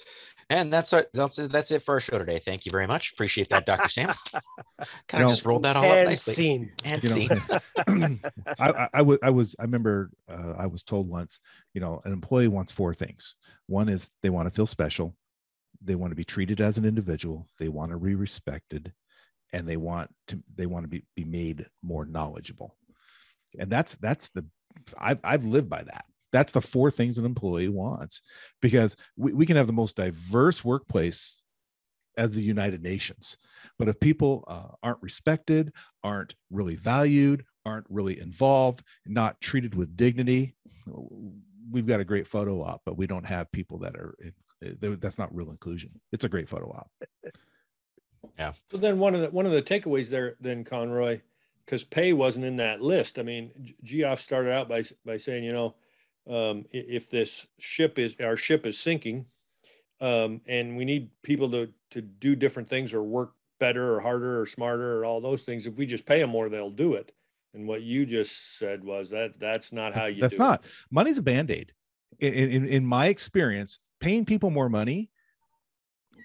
and 0.50 0.72
that's 0.72 0.94
our, 0.94 1.08
that's 1.14 1.38
that's 1.38 1.72
it 1.72 1.82
for 1.82 1.96
our 1.96 2.00
show 2.00 2.20
today. 2.20 2.40
Thank 2.40 2.66
you 2.66 2.72
very 2.72 2.86
much. 2.86 3.14
Appreciate 3.14 3.50
that, 3.50 3.66
Dr. 3.66 3.90
Sam. 3.90 4.14
Kind 5.08 5.24
of 5.24 5.30
just 5.32 5.46
rolled 5.46 5.64
that 5.64 5.76
all 5.76 5.86
up 5.86 6.06
nicely. 6.06 6.34
scene. 6.34 6.72
And 6.84 7.04
You 7.04 7.10
know, 7.10 7.16
scene. 7.16 8.22
I, 8.60 8.70
I, 8.70 8.90
I 8.96 9.02
was, 9.02 9.20
I 9.24 9.30
was, 9.32 9.56
I 9.60 9.64
remember, 9.64 10.12
uh, 10.30 10.54
I 10.58 10.68
was 10.68 10.84
told 10.84 11.10
once, 11.10 11.40
you 11.74 11.82
know, 11.82 12.02
an 12.06 12.14
employee 12.14 12.48
wants 12.48 12.72
four 12.72 12.94
things. 12.94 13.36
One 13.68 13.90
is 13.90 14.10
they 14.22 14.30
want 14.30 14.48
to 14.48 14.52
feel 14.52 14.68
special, 14.68 15.16
they 15.82 15.96
want 15.96 16.12
to 16.12 16.16
be 16.16 16.24
treated 16.24 16.62
as 16.62 16.78
an 16.78 16.86
individual, 16.86 17.48
they 17.58 17.70
want 17.70 17.92
to 17.92 17.98
be 17.98 18.14
respected, 18.14 18.94
and 19.52 19.68
they 19.68 19.78
want 19.78 20.14
to, 20.28 20.44
they 20.56 20.68
want 20.68 20.84
to 20.84 20.90
be, 20.90 21.04
be 21.16 21.24
made 21.24 21.66
more 21.82 22.06
knowledgeable. 22.06 22.76
And 23.58 23.72
that's, 23.72 23.96
that's 23.96 24.30
the, 24.30 24.46
I've, 25.00 25.20
I've 25.24 25.46
lived 25.46 25.70
by 25.70 25.84
that. 25.84 26.06
That's 26.36 26.52
the 26.52 26.60
four 26.60 26.92
things 26.92 27.18
an 27.18 27.24
employee 27.24 27.70
wants 27.70 28.22
because 28.62 28.98
we, 29.16 29.32
we 29.32 29.46
can 29.46 29.56
have 29.56 29.68
the 29.68 29.74
most 29.74 29.96
diverse 29.96 30.66
workplace 30.66 31.38
as 32.18 32.34
the 32.34 32.44
United 32.44 32.84
Nations. 32.84 33.38
But 33.80 33.88
if 33.88 33.98
people 34.02 34.44
uh, 34.50 34.76
aren't 34.84 35.02
respected, 35.02 35.72
aren't 36.04 36.36
really 36.52 36.76
valued, 36.76 37.46
aren't 37.66 37.86
really 37.90 38.20
involved, 38.20 38.84
not 39.06 39.40
treated 39.40 39.76
with 39.76 39.96
dignity, 39.96 40.56
we've 41.72 41.88
got 41.88 42.02
a 42.02 42.06
great 42.06 42.28
photo 42.28 42.62
op, 42.62 42.82
but 42.86 42.98
we 42.98 43.08
don't 43.08 43.26
have 43.26 43.50
people 43.54 43.78
that 43.80 43.96
are. 43.96 44.14
That's 44.60 45.18
not 45.18 45.34
real 45.34 45.52
inclusion. 45.52 45.92
It's 46.12 46.26
a 46.26 46.30
great 46.30 46.50
photo 46.50 46.70
op. 46.70 46.92
Yeah. 48.38 48.52
So 48.72 48.76
then 48.76 49.00
one 49.00 49.16
of 49.16 49.22
the 49.22 49.30
one 49.30 49.46
of 49.46 49.54
the 49.54 49.62
takeaways 49.62 50.10
there 50.10 50.36
then 50.42 50.66
Conroy, 50.66 51.22
because 51.66 51.86
pay 51.86 52.12
wasn't 52.12 52.44
in 52.44 52.58
that 52.58 52.82
list. 52.82 53.20
I 53.20 53.24
mean, 53.24 53.74
Geoff 53.84 54.20
started 54.20 54.52
out 54.52 54.68
by 54.68 54.84
by 55.06 55.16
saying, 55.16 55.46
you 55.46 55.54
know, 55.54 55.76
um, 56.28 56.66
if 56.72 57.10
this 57.10 57.48
ship 57.60 58.00
is 58.00 58.16
our 58.22 58.38
ship 58.38 58.66
is 58.66 58.78
sinking, 58.80 59.26
um, 60.02 60.42
and 60.48 60.76
we 60.78 60.86
need 60.86 61.10
people 61.24 61.50
to 61.52 61.70
to 61.92 62.02
do 62.02 62.36
different 62.36 62.70
things 62.70 62.94
or 62.94 63.04
work 63.04 63.34
better 63.60 63.96
or 63.96 64.00
harder 64.02 64.42
or 64.42 64.46
smarter 64.46 65.00
or 65.00 65.06
all 65.06 65.22
those 65.22 65.44
things. 65.44 65.66
If 65.66 65.78
we 65.78 65.86
just 65.86 66.06
pay 66.06 66.20
them 66.20 66.30
more, 66.30 66.50
they'll 66.50 66.70
do 66.70 66.96
it. 66.96 67.12
And 67.54 67.68
what 67.68 67.84
you 67.84 68.06
just 68.06 68.58
said 68.58 68.84
was 68.84 69.12
that 69.12 69.40
that's 69.40 69.72
not 69.72 69.94
how 69.94 70.06
you. 70.06 70.22
That's 70.22 70.38
not 70.38 70.66
It. 70.66 70.72
money's 70.92 71.18
a 71.18 71.24
band 71.24 71.52
aid. 71.52 71.72
In, 72.20 72.34
in 72.34 72.68
in 72.68 72.86
my 72.86 73.08
experience, 73.08 73.80
paying 74.00 74.26
people 74.26 74.50
more 74.50 74.70
money, 74.70 75.10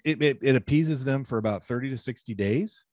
it, 0.03 0.21
it 0.21 0.39
it 0.41 0.55
appeases 0.55 1.03
them 1.03 1.23
for 1.23 1.37
about 1.37 1.65
thirty 1.65 1.89
to 1.89 1.97
sixty 1.97 2.33
days, 2.33 2.85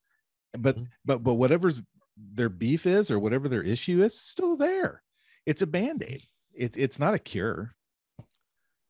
but 0.56 0.76
Mhm. 0.76 0.88
but 1.04 1.22
but 1.22 1.34
whatever's 1.34 1.80
their 2.16 2.48
beef 2.48 2.86
is 2.86 3.10
or 3.10 3.18
whatever 3.18 3.48
their 3.48 3.62
issue 3.62 4.02
is, 4.02 4.20
still 4.20 4.56
there. 4.56 5.02
It's 5.46 5.62
a 5.62 5.66
band 5.66 6.02
aid. 6.02 6.22
It's 6.58 6.76
it's 6.76 6.98
not 6.98 7.14
a 7.14 7.18
cure. 7.18 7.74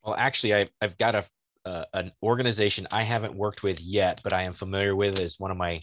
Well, 0.02 0.16
actually, 0.16 0.54
I, 0.54 0.68
I've 0.80 0.96
got 0.96 1.14
a 1.14 1.24
uh, 1.66 1.84
an 1.92 2.12
organization 2.22 2.88
I 2.90 3.02
haven't 3.02 3.34
worked 3.34 3.62
with 3.62 3.80
yet, 3.80 4.20
but 4.24 4.32
I 4.32 4.42
am 4.42 4.54
familiar 4.54 4.96
with 4.96 5.20
as 5.20 5.38
one 5.38 5.50
of 5.50 5.56
my 5.58 5.82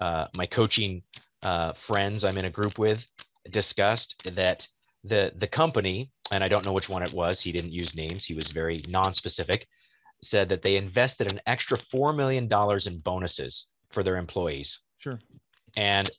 uh, 0.00 0.26
my 0.34 0.46
coaching 0.46 1.02
uh, 1.42 1.74
friends 1.74 2.24
I'm 2.24 2.38
in 2.38 2.46
a 2.46 2.50
group 2.50 2.78
with 2.78 3.06
discussed 3.50 4.20
that 4.24 4.66
the 5.04 5.32
the 5.36 5.46
company 5.46 6.10
and 6.30 6.42
I 6.42 6.48
don't 6.48 6.64
know 6.64 6.72
which 6.72 6.88
one 6.88 7.02
it 7.02 7.12
was. 7.12 7.40
He 7.40 7.52
didn't 7.52 7.72
use 7.72 7.94
names. 7.94 8.24
He 8.24 8.34
was 8.34 8.50
very 8.50 8.82
non-specific. 8.88 9.66
Said 10.22 10.48
that 10.48 10.62
they 10.62 10.76
invested 10.76 11.30
an 11.30 11.40
extra 11.46 11.78
four 11.78 12.12
million 12.12 12.48
dollars 12.48 12.86
in 12.86 12.98
bonuses 12.98 13.66
for 13.92 14.02
their 14.02 14.16
employees, 14.16 14.80
Sure. 14.98 15.20
and 15.76 16.10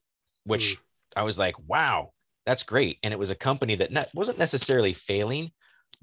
which 0.45 0.77
I 1.17 1.23
was 1.23 1.37
like, 1.37 1.55
wow, 1.67 2.11
that's 2.45 2.63
great. 2.63 2.97
And 3.03 3.13
it 3.13 3.19
was 3.19 3.31
a 3.31 3.35
company 3.35 3.75
that 3.75 4.09
wasn't 4.13 4.39
necessarily 4.39 4.93
failing, 4.93 5.51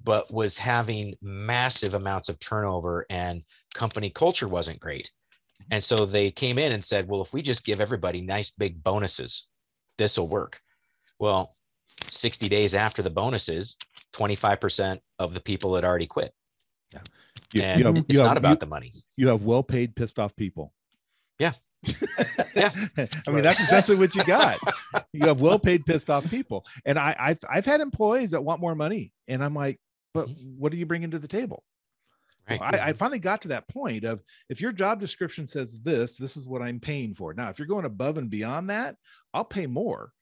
but 0.03 0.33
was 0.33 0.59
having 0.59 1.14
massive 1.22 1.94
amounts 1.94 2.29
of 2.29 2.38
turnover 2.38 3.07
and 3.11 3.42
company 3.75 4.11
culture 4.11 4.49
wasn't 4.49 4.81
great. 4.81 5.11
And 5.70 5.83
so 5.83 6.07
they 6.07 6.31
came 6.31 6.59
in 6.59 6.72
and 6.72 6.85
said, 6.85 7.09
well, 7.09 7.22
if 7.22 7.33
we 7.33 7.42
just 7.42 7.64
give 7.64 7.81
everybody 7.81 8.20
nice 8.20 8.51
big 8.51 8.83
bonuses, 8.83 9.46
this 9.99 10.18
will 10.18 10.29
work. 10.29 10.61
Well, 11.18 11.57
60 12.09 12.49
days 12.49 12.75
after 12.75 13.03
the 13.03 13.11
bonuses, 13.11 13.77
25% 14.14 15.01
of 15.18 15.35
the 15.35 15.40
people 15.40 15.75
had 15.75 15.85
already 15.85 16.07
quit. 16.07 16.33
You, 17.53 17.62
And 17.62 17.79
you 17.79 17.87
have, 17.87 17.96
it's 17.96 18.07
you 18.09 18.18
have, 18.18 18.29
not 18.29 18.37
about 18.37 18.51
you, 18.51 18.57
the 18.57 18.66
money. 18.66 18.92
you 19.16 19.29
have 19.29 19.42
well 19.42 19.62
paid, 19.62 19.96
pissed 19.96 20.18
off 20.18 20.35
people. 20.37 20.72
Yeah. 21.38 21.53
Yeah. 22.55 22.72
I 22.96 23.31
mean, 23.31 23.42
that's 23.42 23.61
essentially 23.61 23.99
what 23.99 24.14
you 24.14 24.25
got. 24.25 24.59
You 25.12 25.27
have 25.27 25.42
well 25.42 25.59
paid, 25.59 25.85
pissed 25.85 26.09
off 26.09 26.29
people. 26.31 26.64
And 26.87 26.99
I, 26.99 27.14
I've, 27.18 27.38
I've 27.51 27.66
had 27.66 27.83
employees 27.83 28.31
that 28.31 28.42
want 28.42 28.62
more 28.62 28.75
money. 28.75 29.12
And 29.29 29.44
I'm 29.44 29.55
like, 29.55 29.79
but 30.14 30.29
mm-hmm. 30.29 30.59
what 30.59 30.72
are 30.72 30.77
you 30.77 30.87
bringing 30.87 31.11
to 31.11 31.18
the 31.18 31.29
table? 31.29 31.62
Right. 32.49 32.61
I, 32.62 32.88
I 32.88 32.92
finally 32.94 33.18
got 33.18 33.42
to 33.42 33.49
that 33.49 33.68
point 33.68 34.05
of 34.05 34.22
if 34.49 34.61
your 34.61 34.72
job 34.72 35.01
description 35.01 35.46
says 35.46 35.81
this, 35.83 36.16
this 36.16 36.37
is 36.37 36.46
what 36.46 36.62
I'm 36.62 36.81
paying 36.81 37.12
for. 37.12 37.35
Now, 37.35 37.51
if 37.51 37.59
you're 37.59 37.68
going 37.68 37.85
above 37.85 38.18
and 38.18 38.31
beyond 38.31 38.70
that, 38.70 38.96
I'll 39.35 39.44
pay 39.44 39.66
more. 39.66 40.12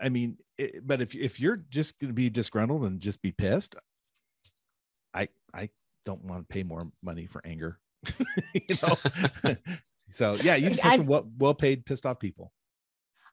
I 0.00 0.08
mean, 0.08 0.38
it, 0.58 0.86
but 0.86 1.00
if 1.00 1.14
if 1.14 1.38
you're 1.38 1.62
just 1.70 2.00
going 2.00 2.08
to 2.08 2.14
be 2.14 2.30
disgruntled 2.30 2.82
and 2.82 2.98
just 2.98 3.22
be 3.22 3.30
pissed, 3.30 3.76
I 5.12 5.28
I 5.52 5.68
don't 6.04 6.24
want 6.24 6.48
to 6.48 6.52
pay 6.52 6.62
more 6.62 6.88
money 7.02 7.26
for 7.26 7.42
anger. 7.44 7.78
you 8.54 8.76
know. 8.82 9.54
so 10.10 10.34
yeah, 10.34 10.56
you 10.56 10.70
just 10.70 10.82
have 10.82 10.92
I- 10.92 10.96
some 10.96 11.06
well, 11.06 11.28
well 11.38 11.54
paid, 11.54 11.84
pissed 11.86 12.06
off 12.06 12.18
people. 12.18 12.52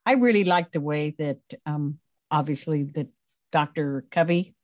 I 0.06 0.14
really 0.14 0.44
like 0.44 0.72
the 0.72 0.82
way 0.82 1.16
that 1.20 1.40
um, 1.66 2.00
obviously 2.32 2.84
that 2.96 3.08
Dr. 3.52 4.06
Covey 4.10 4.56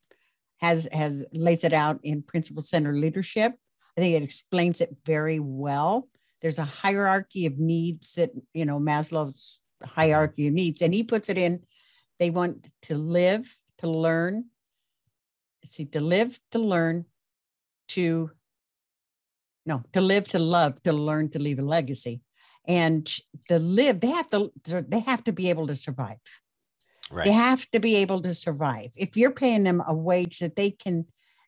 has 0.57 0.87
has 0.91 1.25
lays 1.31 1.63
it 1.63 1.73
out 1.73 1.99
in 2.03 2.23
principle 2.23 2.63
center 2.63 2.93
leadership. 2.93 3.53
I 3.97 4.01
think 4.01 4.15
it 4.15 4.23
explains 4.23 4.81
it 4.81 4.95
very 5.05 5.39
well. 5.39 6.07
There's 6.41 6.59
a 6.59 6.65
hierarchy 6.65 7.45
of 7.45 7.59
needs 7.59 8.13
that 8.13 8.31
you 8.53 8.65
know 8.65 8.79
Maslow's 8.79 9.59
hierarchy 9.83 10.47
of 10.47 10.53
needs, 10.53 10.81
and 10.81 10.93
he 10.93 11.03
puts 11.03 11.29
it 11.29 11.37
in. 11.37 11.61
They 12.19 12.31
want 12.31 12.67
to 12.83 12.95
live, 12.97 13.55
to 13.79 13.89
learn. 13.89 14.45
See, 15.65 15.85
to 15.85 15.99
live, 15.99 16.39
to 16.51 16.59
learn, 16.59 17.05
to 17.89 18.31
no, 19.67 19.83
to 19.93 20.01
live, 20.01 20.27
to 20.29 20.39
love, 20.39 20.81
to 20.83 20.93
learn, 20.93 21.29
to 21.31 21.39
leave 21.39 21.59
a 21.59 21.61
legacy 21.61 22.21
and 22.67 23.05
to 23.49 23.59
live 23.59 23.99
they 24.01 24.07
have 24.09 24.29
to 24.29 24.51
they 24.65 24.99
have 24.99 25.23
to 25.23 25.31
be 25.31 25.49
able 25.49 25.67
to 25.67 25.75
survive 25.75 26.17
Right. 27.09 27.25
they 27.25 27.31
have 27.31 27.65
to 27.71 27.79
be 27.79 27.95
able 28.03 28.21
to 28.23 28.33
survive 28.33 28.91
if 28.97 29.15
you're 29.15 29.31
paying 29.31 29.63
them 29.63 29.81
a 29.87 29.93
wage 29.93 30.39
that 30.39 30.57
they 30.57 30.71
can 30.71 31.05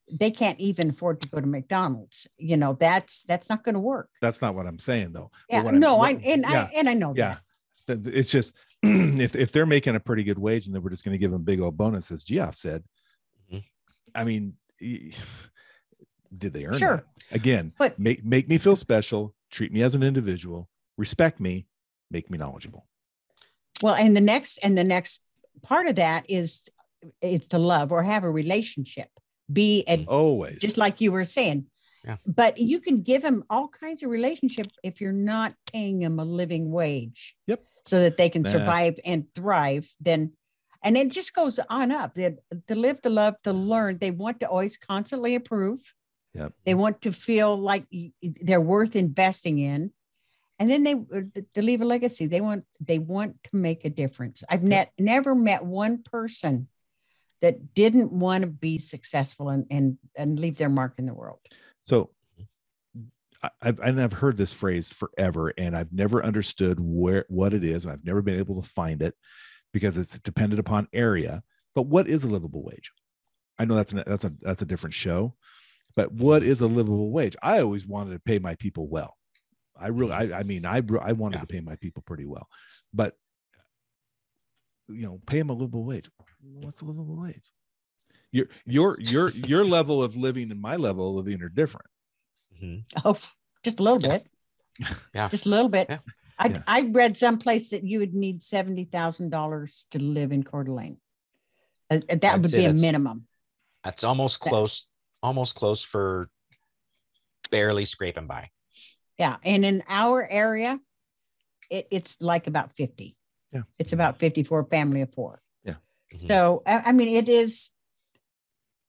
they 0.10 0.32
can't 0.32 0.58
even 0.62 0.92
afford 0.92 1.20
to 1.22 1.28
go 1.28 1.42
to 1.42 1.46
mcdonald's 1.46 2.26
you 2.38 2.56
know 2.56 2.72
that's 2.80 3.24
that's 3.24 3.50
not 3.50 3.64
going 3.66 3.76
to 3.76 3.82
work 3.82 4.10
That's 4.22 4.42
not 4.42 4.56
what 4.56 4.66
I'm 4.68 4.80
saying 4.80 5.12
though. 5.12 5.30
Yeah 5.50 5.64
what 5.64 5.74
I'm- 5.74 5.82
no 5.82 5.98
what- 5.98 6.16
i 6.16 6.22
and 6.34 6.46
yeah. 6.50 6.70
i 6.70 6.72
and 6.78 6.88
i 6.88 6.94
know 6.94 7.14
yeah 7.18 7.38
that 7.88 8.02
Th- 8.06 8.16
it's 8.16 8.32
just 8.32 8.54
if, 8.84 9.36
if 9.36 9.52
they're 9.52 9.66
making 9.66 9.96
a 9.98 10.00
pretty 10.00 10.24
good 10.24 10.40
wage 10.40 10.66
and 10.68 10.74
then 10.74 10.82
we're 10.82 10.90
just 10.96 11.04
going 11.04 11.16
to 11.16 11.24
give 11.24 11.32
them 11.32 11.44
big 11.44 11.60
old 11.60 11.76
bonus 11.76 12.10
as 12.14 12.24
geoff 12.24 12.56
said 12.56 12.82
Mhm. 13.52 13.64
i 14.16 14.24
mean 14.24 14.54
did 16.38 16.54
they 16.54 16.66
earn 16.66 16.74
Sure. 16.78 16.98
that? 16.98 17.19
Again 17.32 17.74
But- 17.78 18.00
make 18.00 18.24
make 18.24 18.48
me 18.48 18.58
feel 18.58 18.76
special 18.76 19.36
treat 19.52 19.72
me 19.72 19.82
as 19.82 19.96
an 19.96 20.04
individual 20.04 20.70
respect 20.98 21.40
me 21.40 21.66
make 22.12 22.30
me 22.30 22.38
knowledgeable 22.38 22.86
well 23.82 23.96
and 23.96 24.16
the 24.16 24.22
next 24.22 24.60
and 24.64 24.78
the 24.78 24.84
next 24.84 25.22
part 25.62 25.88
of 25.88 25.96
that 25.96 26.26
is 26.30 26.70
it's 27.22 27.48
to 27.48 27.60
love 27.60 27.92
or 27.92 28.04
have 28.04 28.24
a 28.24 28.30
relationship 28.30 29.10
be 29.52 29.84
a 29.88 29.98
mm. 29.98 30.06
always 30.08 30.60
just 30.60 30.78
like 30.78 31.02
you 31.02 31.12
were 31.12 31.26
saying. 31.26 31.66
Yeah. 32.06 32.18
But 32.26 32.58
you 32.58 32.80
can 32.80 33.02
give 33.02 33.22
them 33.22 33.44
all 33.50 33.68
kinds 33.68 34.04
of 34.04 34.10
relationship 34.10 34.68
if 34.84 35.02
you're 35.02 35.12
not 35.12 35.54
paying 35.72 36.00
them 36.00 36.20
a 36.20 36.24
living 36.26 36.72
wage. 36.72 37.36
Yep. 37.48 37.64
So 37.86 38.00
that 38.02 38.18
they 38.18 38.30
can 38.30 38.44
Nah. 38.44 38.50
survive 38.50 39.00
and 39.04 39.26
thrive. 39.36 39.90
Then, 40.00 40.32
and 40.82 40.96
it 40.96 41.12
just 41.12 41.34
goes 41.34 41.60
on 41.70 41.92
up. 41.92 42.14
They, 42.14 42.38
to 42.68 42.76
live, 42.76 43.02
to 43.02 43.10
love, 43.10 43.36
to 43.44 43.52
learn. 43.52 43.98
They 43.98 44.12
want 44.12 44.40
to 44.40 44.48
always 44.48 44.78
constantly 44.78 45.34
improve. 45.34 45.94
Yep. 46.34 46.54
They 46.66 46.76
want 46.76 47.02
to 47.02 47.12
feel 47.12 47.58
like 47.58 47.86
they're 48.22 48.62
worth 48.62 48.96
investing 48.96 49.60
in. 49.60 49.92
And 50.60 50.70
then 50.70 50.84
they 50.84 50.94
uh, 50.94 51.42
to 51.54 51.62
leave 51.62 51.82
a 51.82 51.86
legacy. 51.86 52.28
They 52.28 52.42
want 52.42 52.66
they 52.82 53.00
want 53.00 53.42
to 53.46 53.56
make 53.56 53.86
a 53.86 53.90
difference. 53.90 54.44
I've 54.50 54.64
net, 54.64 54.92
never 55.00 55.34
met 55.34 55.64
one 55.64 56.04
person 56.04 56.68
that 57.42 57.74
didn't 57.74 58.12
want 58.12 58.44
to 58.44 58.50
be 58.50 58.78
successful 58.78 59.50
and 59.50 59.66
and 59.72 59.98
and 60.18 60.38
leave 60.38 60.58
their 60.58 60.70
mark 60.70 60.96
in 60.98 61.06
the 61.06 61.14
world. 61.14 61.40
So 61.86 62.10
I've, 63.62 63.80
and 63.80 64.02
I've 64.02 64.14
heard 64.14 64.38
this 64.38 64.52
phrase 64.52 64.92
forever, 64.92 65.54
and 65.58 65.76
I've 65.76 65.94
never 65.94 66.24
understood 66.24 66.78
where 66.80 67.26
what 67.30 67.54
it 67.54 67.64
is, 67.64 67.86
and 67.86 67.94
I've 67.94 68.04
never 68.04 68.22
been 68.22 68.38
able 68.40 68.62
to 68.62 68.68
find 68.68 69.02
it 69.02 69.16
because 69.72 69.98
it's 69.98 70.20
dependent 70.20 70.60
upon 70.60 70.88
area. 70.92 71.42
But 71.74 71.84
what 71.84 72.08
is 72.08 72.26
a 72.26 72.28
livable 72.28 72.64
wage? 72.64 72.92
I 73.58 73.66
know 73.66 73.76
that's 73.76 73.94
an, 73.94 74.04
that's 74.06 74.26
a 74.26 74.34
that's 74.42 74.62
a 74.62 74.66
different 74.66 74.94
show, 74.94 75.36
but 76.00 76.14
what 76.14 76.44
is 76.44 76.62
a 76.62 76.68
livable 76.68 77.12
wage? 77.12 77.36
I 77.44 77.60
always 77.60 77.86
wanted 77.86 78.14
to 78.14 78.20
pay 78.20 78.40
my 78.40 78.56
people 78.56 78.88
well. 78.88 79.18
I 79.78 79.88
really, 79.88 80.14
I, 80.14 80.40
I 80.40 80.44
mean, 80.44 80.66
I, 80.66 80.78
I 81.02 81.12
wanted 81.12 81.36
Yeah. 81.38 81.42
to 81.42 81.48
pay 81.48 81.60
my 81.60 81.76
people 81.76 82.04
pretty 82.06 82.24
well, 82.26 82.48
but 82.94 83.18
you 84.88 85.04
know, 85.06 85.20
pay 85.26 85.40
them 85.40 85.50
a 85.50 85.54
livable 85.54 85.84
wage. 85.84 86.10
What's 86.42 86.80
a 86.82 86.86
livable 86.86 87.18
wage? 87.22 87.52
Your, 88.32 88.48
your, 88.66 88.98
your, 89.02 89.30
your 89.32 89.66
level 89.66 90.02
of 90.02 90.16
living 90.16 90.52
and 90.52 90.62
my 90.62 90.78
level 90.78 91.10
of 91.10 91.16
living 91.26 91.42
are 91.42 91.50
different. 91.50 91.88
Mhm. 92.64 92.84
Oh, 93.04 93.18
just 93.64 93.80
a 93.82 93.84
little 93.84 94.00
bit. 94.00 94.26
Yeah. 95.14 95.28
Just 95.30 95.46
a 95.46 95.50
little 95.50 95.68
bit. 95.70 95.88
Yeah. 95.90 96.00
I, 96.38 96.48
Yeah. 96.48 96.62
I 96.66 96.82
read 96.84 97.18
someplace 97.18 97.70
that 97.72 97.84
you 97.84 98.00
would 98.00 98.14
need 98.14 98.42
seventy 98.42 98.86
thousand 98.86 99.30
dollars 99.32 99.86
to 99.92 100.00
live 100.00 100.32
in 100.32 100.44
Coeur 100.44 100.64
d'Alene. 100.64 100.98
Uh, 101.92 101.96
uh, 102.10 102.16
that 102.22 102.34
I'd 102.36 102.42
would 102.42 102.52
say 102.52 102.60
be 102.60 102.64
a 102.64 102.68
that's- 102.68 102.82
minimum. 102.82 103.26
That's 103.84 104.04
almost 104.06 104.40
That- 104.42 104.50
close, 104.50 104.86
almost 105.22 105.56
close 105.56 105.84
for 105.84 106.30
barely 107.52 107.86
scraping 107.86 108.28
by. 108.28 108.50
Yeah, 109.18 109.38
and 109.44 109.66
in 109.66 109.84
our 109.90 110.26
area, 110.28 110.80
it, 111.70 111.88
it's 111.92 112.22
like 112.22 112.48
about 112.48 112.76
fifty. 112.76 113.16
Yeah. 113.52 113.64
it's 113.80 113.94
about 113.94 114.20
fifty 114.20 114.44
for 114.44 114.60
a 114.60 114.66
family 114.66 115.02
of 115.02 115.14
four. 115.14 115.42
Mhm. 116.14 116.28
So 116.28 116.64
I, 116.66 116.84
I 116.88 116.92
mean, 116.92 117.10
it 117.10 117.30
is. 117.30 117.70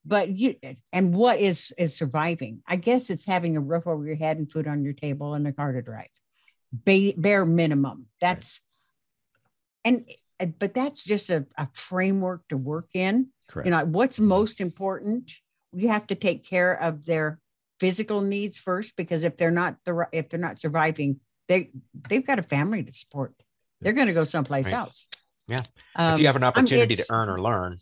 But 0.03 0.29
you 0.29 0.55
and 0.91 1.13
what 1.13 1.39
is 1.39 1.71
is 1.77 1.95
surviving? 1.95 2.63
I 2.65 2.75
guess 2.75 3.11
it's 3.11 3.25
having 3.25 3.55
a 3.55 3.59
roof 3.59 3.85
over 3.85 4.03
your 4.03 4.15
head 4.15 4.37
and 4.37 4.51
food 4.51 4.67
on 4.67 4.83
your 4.83 4.93
table 4.93 5.35
and 5.35 5.45
a 5.45 5.51
car 5.51 5.71
to 5.73 5.81
drive. 5.83 6.07
Ba- 6.73 7.13
bare 7.15 7.45
minimum. 7.45 8.07
That's 8.19 8.61
and 9.85 10.03
uh, 10.39 10.47
but 10.47 10.73
that's 10.73 11.03
just 11.03 11.29
a, 11.29 11.45
a 11.57 11.67
framework 11.73 12.47
to 12.49 12.57
work 12.57 12.89
in. 12.95 13.27
Correct. 13.47 13.67
You 13.67 13.71
know, 13.71 13.85
what's 13.85 14.19
most 14.19 14.59
important? 14.59 15.31
You 15.73 15.89
have 15.89 16.07
to 16.07 16.15
take 16.15 16.45
care 16.45 16.73
of 16.73 17.05
their 17.05 17.39
physical 17.79 18.21
needs 18.21 18.59
first 18.59 18.95
because 18.95 19.23
if 19.23 19.37
they're 19.37 19.51
not 19.51 19.77
the 19.85 20.07
if 20.11 20.29
they're 20.29 20.39
not 20.39 20.59
surviving, 20.59 21.19
they 21.47 21.71
they've 22.09 22.25
got 22.25 22.39
a 22.39 22.43
family 22.43 22.83
to 22.83 22.91
support. 22.91 23.33
They're 23.81 23.93
going 23.93 24.07
to 24.07 24.13
go 24.13 24.23
someplace 24.23 24.65
Right. 24.67 24.73
else. 24.75 25.07
Yeah. 25.47 25.61
Um, 25.95 26.15
if 26.15 26.19
you 26.21 26.27
have 26.27 26.35
an 26.35 26.43
I'm- 26.43 26.49
opportunity 26.49 26.95
to 26.95 27.05
earn 27.09 27.29
or 27.29 27.41
learn, 27.41 27.79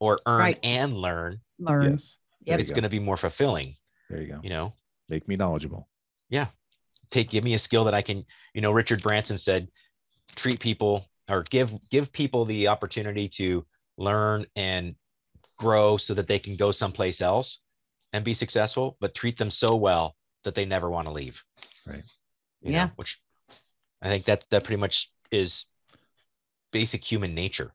or 0.00 0.20
earn 0.26 0.38
Right. 0.40 0.58
and 0.62 0.96
learn, 0.96 1.40
learn. 1.58 1.92
yes. 1.92 2.18
Yep. 2.44 2.60
It's 2.60 2.70
go. 2.70 2.74
going 2.76 2.82
to 2.84 2.88
be 2.88 2.98
more 2.98 3.16
fulfilling. 3.16 3.76
There 4.08 4.20
you 4.20 4.28
go. 4.28 4.40
You 4.42 4.50
know, 4.50 4.72
Make 5.08 5.26
me 5.28 5.36
knowledgeable. 5.36 5.88
Yeah. 6.28 6.48
Take 7.10 7.30
give 7.30 7.42
me 7.44 7.54
a 7.54 7.58
skill 7.58 7.84
that 7.84 7.94
I 7.94 8.02
can. 8.02 8.24
You 8.54 8.60
know, 8.60 8.70
Richard 8.72 9.02
Branson 9.02 9.36
said, 9.38 9.68
treat 10.36 10.60
people 10.60 11.08
or 11.28 11.42
give 11.42 11.72
give 11.90 12.12
people 12.12 12.44
the 12.44 12.68
opportunity 12.68 13.28
to 13.30 13.66
learn 13.98 14.46
and 14.56 14.94
grow 15.60 15.96
so 15.98 16.14
that 16.14 16.26
they 16.26 16.38
can 16.38 16.56
go 16.56 16.72
someplace 16.72 17.20
else 17.20 17.60
and 18.12 18.24
be 18.24 18.34
successful, 18.34 18.96
but 19.00 19.14
treat 19.14 19.36
them 19.38 19.50
so 19.50 19.76
well 19.76 20.16
that 20.44 20.54
they 20.54 20.64
never 20.64 20.88
want 20.90 21.06
to 21.06 21.12
leave. 21.12 21.42
Right. 21.86 22.02
You 22.62 22.72
Yeah. 22.72 22.86
Know, 22.86 22.92
which 22.96 23.20
I 24.02 24.08
think 24.08 24.24
that 24.24 24.46
that 24.50 24.64
pretty 24.64 24.80
much 24.80 25.10
is 25.30 25.66
basic 26.72 27.04
human 27.04 27.34
nature. 27.34 27.72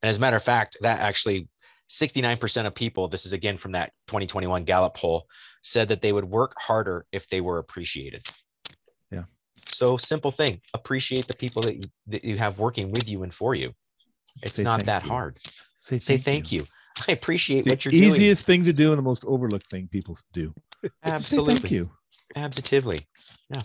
And 0.00 0.08
as 0.08 0.16
a 0.16 0.20
matter 0.20 0.36
of 0.36 0.44
fact, 0.44 0.76
that 0.82 1.00
actually 1.00 1.48
69% 1.90 2.66
of 2.66 2.74
people, 2.74 3.08
this 3.08 3.26
is 3.26 3.32
again 3.32 3.58
from 3.58 3.72
that 3.72 3.92
2021 4.06 4.64
Gallup 4.64 4.94
poll, 4.94 5.26
said 5.62 5.88
that 5.88 6.00
they 6.02 6.12
would 6.12 6.24
work 6.24 6.54
harder 6.58 7.04
if 7.10 7.28
they 7.28 7.40
were 7.40 7.58
appreciated. 7.58 8.24
Yeah. 9.10 9.24
So 9.72 9.96
simple 9.96 10.30
thing, 10.30 10.60
appreciate 10.72 11.26
the 11.26 11.34
people 11.34 11.62
that 11.62 11.74
you, 11.76 11.88
that 12.06 12.24
you 12.24 12.38
have 12.38 12.58
working 12.60 12.92
with 12.92 13.08
you 13.08 13.24
and 13.24 13.34
for 13.34 13.56
you. 13.56 13.72
It's 14.42 14.54
Say 14.54 14.62
not 14.62 14.84
that 14.86 15.02
you. 15.02 15.08
hard. 15.10 15.38
Say 15.78 15.98
Say 15.98 16.18
thank 16.18 16.52
you. 16.52 16.66
I 17.08 17.12
appreciate 17.12 17.60
It's 17.60 17.68
what 17.68 17.84
you're 17.84 17.92
doing. 17.92 18.04
easiest 18.04 18.46
thing 18.46 18.64
to 18.64 18.72
do 18.72 18.90
and 18.90 18.98
the 18.98 19.02
most 19.02 19.24
overlooked 19.26 19.70
thing 19.70 19.88
people 19.88 20.16
do. 20.32 20.52
Absolutely. 21.04 21.54
thank 21.56 21.70
you. 21.70 21.90
Absolutely. 22.36 23.06
Yeah. 23.50 23.62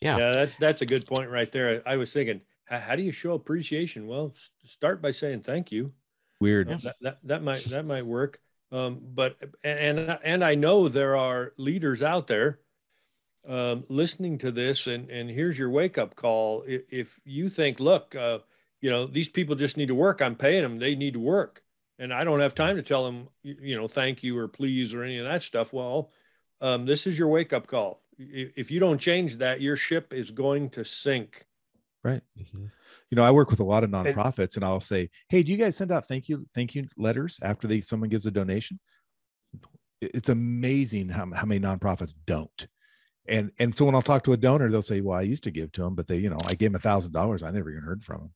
Yeah. 0.00 0.16
Yeah, 0.18 0.32
that, 0.32 0.52
that's 0.60 0.82
a 0.82 0.86
good 0.86 1.06
point 1.06 1.30
right 1.30 1.50
there. 1.50 1.82
I, 1.86 1.92
I 1.94 1.96
was 1.96 2.12
thinking, 2.12 2.40
how, 2.66 2.78
how 2.78 2.96
do 2.96 3.02
you 3.02 3.12
show 3.12 3.34
appreciation? 3.34 4.06
Well, 4.06 4.32
s- 4.34 4.50
start 4.64 5.00
by 5.02 5.10
saying 5.10 5.40
thank 5.42 5.72
you. 5.72 5.92
Weird. 6.40 6.68
Yeah. 6.70 6.78
That, 6.84 6.96
that, 7.00 7.18
that 7.24 7.42
might 7.42 7.64
that 7.70 7.84
might 7.86 8.04
work. 8.06 8.38
Um, 8.72 9.00
but 9.02 9.36
and 9.62 9.98
and- 9.98 10.18
and 10.24 10.44
I 10.44 10.54
know 10.56 10.88
there 10.88 11.16
are 11.16 11.52
leaders 11.58 12.02
out 12.02 12.26
there 12.26 12.60
um, 13.46 13.84
listening 13.88 14.38
to 14.38 14.50
this, 14.50 14.86
and 14.86 15.10
and 15.10 15.28
here's 15.30 15.58
your 15.58 15.70
wake 15.70 15.98
up 15.98 16.16
call. 16.16 16.64
If, 16.66 16.82
if 16.90 17.20
you 17.24 17.48
think, 17.50 17.78
look, 17.80 18.14
uh, 18.14 18.38
you 18.80 18.90
know, 18.90 19.06
these 19.06 19.28
people 19.28 19.54
just 19.54 19.76
need 19.76 19.88
to 19.88 19.94
work. 19.94 20.22
I'm 20.22 20.34
paying 20.34 20.62
them; 20.62 20.78
they 20.78 20.94
need 20.94 21.12
to 21.14 21.20
work, 21.20 21.62
and 21.98 22.12
I 22.12 22.24
don't 22.24 22.40
have 22.40 22.54
time 22.54 22.76
to 22.76 22.82
tell 22.82 23.04
them, 23.04 23.28
you, 23.42 23.56
you 23.60 23.76
know, 23.76 23.86
thank 23.88 24.22
you 24.22 24.36
or 24.38 24.48
please 24.48 24.94
or 24.94 25.02
any 25.02 25.18
of 25.18 25.26
that 25.26 25.42
stuff. 25.42 25.72
Well, 25.72 26.10
um, 26.60 26.86
this 26.86 27.06
is 27.06 27.18
your 27.18 27.28
wake 27.28 27.52
up 27.52 27.66
call. 27.66 28.02
If 28.18 28.70
you 28.70 28.80
don't 28.80 28.98
change 28.98 29.36
that, 29.36 29.60
your 29.60 29.76
ship 29.76 30.12
is 30.12 30.30
going 30.30 30.70
to 30.70 30.84
sink. 30.84 31.46
Right. 32.02 32.22
Mhm. 32.38 32.70
You 33.10 33.16
know, 33.16 33.24
I 33.24 33.30
work 33.30 33.50
with 33.50 33.60
a 33.60 33.64
lot 33.64 33.84
of 33.84 33.90
nonprofits 33.90 34.56
and 34.56 34.64
I'll 34.64 34.80
say, 34.80 35.10
Hey, 35.28 35.42
do 35.42 35.52
you 35.52 35.58
guys 35.58 35.76
send 35.76 35.90
out 35.92 36.08
thank 36.08 36.28
you, 36.28 36.46
thank 36.54 36.74
you 36.74 36.86
letters 36.96 37.38
after 37.42 37.66
they 37.66 37.80
someone 37.80 38.10
gives 38.10 38.26
a 38.26 38.30
donation? 38.30 38.78
It's 40.00 40.28
amazing 40.28 41.08
how, 41.08 41.30
how 41.32 41.46
many 41.46 41.60
nonprofits 41.60 42.14
don't. 42.26 42.66
And 43.26 43.50
and 43.58 43.74
so 43.74 43.86
when 43.86 43.94
I'll 43.94 44.02
talk 44.02 44.22
to 44.24 44.32
a 44.32 44.36
donor, 44.36 44.70
they'll 44.70 44.82
say, 44.82 45.00
Well, 45.00 45.18
I 45.18 45.22
used 45.22 45.44
to 45.44 45.50
give 45.50 45.72
to 45.72 45.82
them, 45.82 45.94
but 45.94 46.06
they, 46.06 46.16
you 46.18 46.28
know, 46.28 46.38
I 46.44 46.54
gave 46.54 46.70
them 46.70 46.76
a 46.76 46.80
thousand 46.80 47.12
dollars. 47.12 47.42
I 47.42 47.50
never 47.50 47.70
even 47.70 47.82
heard 47.82 48.04
from 48.04 48.18
them. 48.18 48.34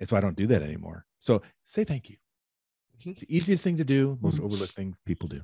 And 0.00 0.08
so 0.08 0.16
I 0.16 0.20
don't 0.20 0.36
do 0.36 0.46
that 0.48 0.62
anymore. 0.62 1.06
So 1.20 1.42
say 1.64 1.84
thank 1.84 2.10
you. 2.10 2.16
It's 3.04 3.20
the 3.20 3.36
easiest 3.36 3.62
thing 3.64 3.76
to 3.76 3.84
do, 3.84 4.18
most 4.20 4.40
Mhm. 4.40 4.44
overlooked 4.44 4.72
thing 4.74 4.96
people 5.04 5.28
do. 5.28 5.42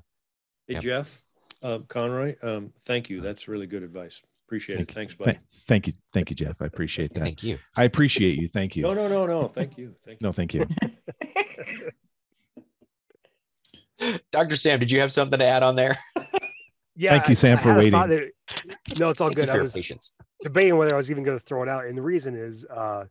Hey, 0.66 0.74
Yep. 0.74 0.82
Jeff, 0.82 1.22
uh, 1.62 1.78
Conroy, 1.88 2.36
um, 2.42 2.72
thank 2.82 3.10
you. 3.10 3.20
That's 3.20 3.48
really 3.48 3.66
good 3.66 3.82
advice. 3.82 4.22
Appreciate 4.46 4.76
Thank 4.76 4.88
it. 4.90 4.92
you. 4.92 4.94
Thanks, 4.94 5.14
Th- 5.14 5.26
buddy. 5.26 5.38
thank 5.66 5.86
you. 5.86 5.92
Thank 6.12 6.30
you, 6.30 6.36
Jeff. 6.36 6.60
I 6.60 6.66
appreciate 6.66 7.12
that. 7.14 7.20
Thank 7.20 7.42
you. 7.42 7.58
I 7.76 7.84
appreciate 7.84 8.38
you. 8.38 8.48
Thank 8.48 8.76
you. 8.76 8.82
No, 8.82 8.94
no, 8.94 9.08
no, 9.08 9.26
no. 9.26 9.48
Thank 9.48 9.78
you. 9.78 9.94
Thank 10.04 10.20
you. 10.20 10.26
No, 10.26 10.32
thank 10.32 10.54
you. 10.54 10.66
Dr. 14.32 14.56
Sam, 14.56 14.80
did 14.80 14.90
you 14.90 14.98
have 15.00 15.12
something 15.12 15.38
to 15.38 15.44
add 15.44 15.62
on 15.62 15.76
there? 15.76 15.98
Yeah. 16.96 17.10
Thank 17.16 17.28
you, 17.28 17.34
Sam, 17.34 17.58
I 17.58 17.60
for 17.62 17.68
had 17.68 17.76
a 17.76 17.78
waiting. 17.78 18.00
that- 18.00 18.98
no, 18.98 19.10
it's 19.10 19.20
all 19.20 19.28
Thank 19.28 19.36
good. 19.36 19.48
I 19.50 19.58
was 19.60 19.72
patience. 19.72 20.14
debating 20.42 20.76
whether 20.76 20.94
I 20.94 20.96
was 20.96 21.10
even 21.10 21.22
going 21.22 21.38
to 21.38 21.44
throw 21.44 21.62
it 21.62 21.68
out. 21.68 21.86
And 21.86 21.96
the 21.96 22.02
reason 22.02 22.34
is 22.34 22.64
uh, 22.64 23.04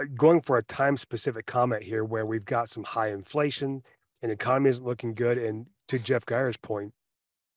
Uh, 0.00 0.04
going 0.16 0.40
for 0.40 0.58
a 0.58 0.62
time 0.64 0.96
specific 0.96 1.46
comment 1.46 1.82
here 1.82 2.04
where 2.04 2.26
we've 2.26 2.44
got 2.44 2.68
some 2.68 2.84
high 2.84 3.10
inflation 3.10 3.82
and 4.22 4.30
the 4.30 4.34
economy 4.34 4.70
isn't 4.70 4.84
looking 4.86 5.14
good. 5.14 5.38
And 5.38 5.66
to 5.88 5.98
Jeff 5.98 6.24
Geyer's 6.26 6.56
point, 6.56 6.92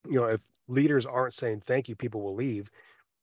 you 0.10 0.20
know, 0.20 0.26
if 0.26 0.42
leaders 0.68 1.06
aren't 1.06 1.34
saying 1.34 1.62
thank 1.62 1.88
you, 1.88 1.96
people 1.96 2.22
will 2.22 2.36
leave. 2.36 2.70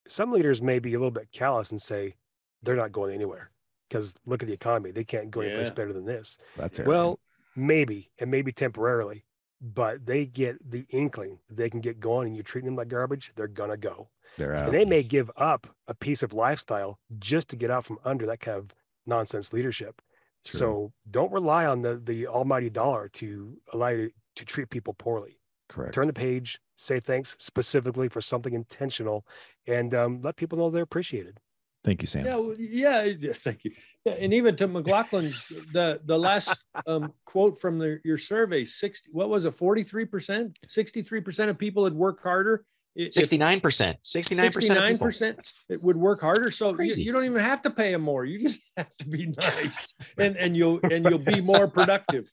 Some 0.08 0.32
leaders 0.32 0.62
may 0.62 0.78
be 0.78 0.94
a 0.94 0.98
little 0.98 1.10
bit 1.10 1.28
callous 1.32 1.70
and 1.70 1.80
say 1.80 2.14
they're 2.62 2.76
not 2.76 2.92
going 2.92 3.14
anywhere 3.14 3.50
because 3.88 4.14
look 4.26 4.42
at 4.42 4.46
the 4.48 4.54
economy. 4.54 4.90
They 4.90 5.04
can't 5.04 5.30
go 5.30 5.40
anyplace 5.40 5.68
Yeah. 5.68 5.74
better 5.74 5.92
than 5.92 6.04
this. 6.04 6.38
That's 6.56 6.78
it. 6.78 6.86
Well, 6.86 7.18
maybe, 7.56 8.10
and 8.18 8.30
maybe 8.30 8.52
temporarily, 8.52 9.24
but 9.60 10.06
they 10.06 10.24
get 10.24 10.58
the 10.70 10.86
inkling 10.90 11.38
they 11.50 11.68
can 11.68 11.80
get 11.80 12.00
going 12.00 12.28
and 12.28 12.36
you're 12.36 12.44
treating 12.44 12.66
them 12.66 12.76
like 12.76 12.88
garbage, 12.88 13.32
they're 13.36 13.48
gonna 13.48 13.76
go. 13.76 14.08
they're 14.36 14.54
out. 14.54 14.66
And 14.66 14.74
they 14.74 14.84
may 14.84 15.02
give 15.02 15.28
up 15.36 15.66
a 15.88 15.94
piece 15.94 16.22
of 16.22 16.32
lifestyle 16.32 17.00
just 17.18 17.48
to 17.48 17.56
get 17.56 17.68
out 17.70 17.84
from 17.84 17.98
under 18.04 18.26
that 18.26 18.38
kind 18.38 18.58
of 18.58 18.72
nonsense 19.06 19.52
leadership. 19.52 20.00
True. 20.44 20.58
So 20.58 20.92
don't 21.10 21.32
rely 21.32 21.66
on 21.66 21.82
the 21.82 22.00
the 22.02 22.26
almighty 22.26 22.70
dollar 22.70 23.08
to 23.14 23.56
allow 23.72 23.88
you 23.88 24.10
to 24.36 24.44
treat 24.44 24.70
people 24.70 24.94
poorly. 24.94 25.38
Correct. 25.68 25.94
Turn 25.94 26.06
the 26.06 26.12
page, 26.12 26.60
say 26.76 26.98
thanks 26.98 27.36
specifically 27.38 28.08
for 28.08 28.20
something 28.20 28.54
intentional, 28.54 29.26
and 29.66 29.94
um, 29.94 30.20
let 30.22 30.36
people 30.36 30.58
know 30.58 30.70
they're 30.70 30.82
appreciated. 30.82 31.38
Thank 31.82 32.02
you, 32.02 32.08
Sam. 32.08 32.26
Yeah, 32.26 32.36
well, 32.36 32.54
yeah, 32.58 33.02
yeah, 33.20 33.32
thank 33.32 33.64
you. 33.64 33.72
Yeah, 34.04 34.12
and 34.12 34.34
even 34.34 34.56
to 34.56 34.68
McLaughlin's 34.68 35.46
the 35.72 36.00
the 36.04 36.18
last 36.18 36.62
um, 36.86 37.12
quote 37.24 37.60
from 37.60 37.78
the, 37.78 38.00
your 38.04 38.18
survey, 38.18 38.64
sixty 38.64 39.10
what 39.12 39.28
was 39.28 39.44
it, 39.44 39.54
forty 39.54 39.82
three 39.82 40.04
percent, 40.04 40.58
sixty 40.68 41.02
three 41.02 41.20
percent 41.20 41.50
of 41.50 41.58
people 41.58 41.84
had 41.84 41.94
worked 41.94 42.22
harder. 42.22 42.64
I- 42.98 43.02
if 43.02 43.12
69%. 43.14 43.96
69%. 44.02 44.46
of 44.46 44.52
people. 44.52 45.06
69% 45.08 45.18
That's- 45.20 45.54
it 45.68 45.82
would 45.82 45.96
work 45.96 46.20
harder. 46.20 46.50
So 46.50 46.78
you, 46.80 46.92
you 46.94 47.12
don't 47.12 47.24
even 47.24 47.40
have 47.40 47.62
to 47.62 47.70
pay 47.70 47.92
them 47.92 48.02
more. 48.02 48.24
You 48.24 48.38
just 48.40 48.60
have 48.76 48.94
to 48.98 49.08
be 49.08 49.26
nice, 49.38 49.94
and 50.18 50.36
and 50.36 50.56
you'll 50.56 50.80
and 50.82 51.04
you'll 51.04 51.18
be 51.18 51.40
more 51.40 51.68
productive. 51.78 52.28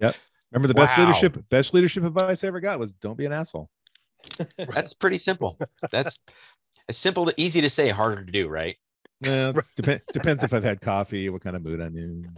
Yep. 0.00 0.16
Remember 0.52 0.66
the 0.68 0.74
best 0.74 0.96
Wow. 0.98 1.04
leadership, 1.04 1.44
best 1.48 1.72
leadership 1.74 2.02
advice 2.04 2.42
I 2.42 2.48
ever 2.48 2.58
got 2.60 2.80
was 2.80 2.92
don't 2.94 3.16
be 3.16 3.24
an 3.24 3.32
asshole. 3.32 3.70
That's 4.58 4.92
pretty 4.94 5.18
simple. 5.18 5.58
That's 5.92 6.18
it's 6.88 6.98
simple, 6.98 7.26
to, 7.26 7.34
easy 7.40 7.60
to 7.60 7.70
say, 7.70 7.90
harder 7.90 8.24
to 8.24 8.32
do, 8.32 8.48
right? 8.48 8.76
Well, 9.22 9.56
it's 9.56 9.70
depend, 9.76 10.00
depends 10.12 10.42
if 10.42 10.52
I've 10.52 10.64
had 10.64 10.80
coffee, 10.80 11.28
what 11.28 11.40
kind 11.42 11.54
of 11.54 11.62
mood 11.62 11.80
I'm 11.80 11.96
in. 11.96 12.28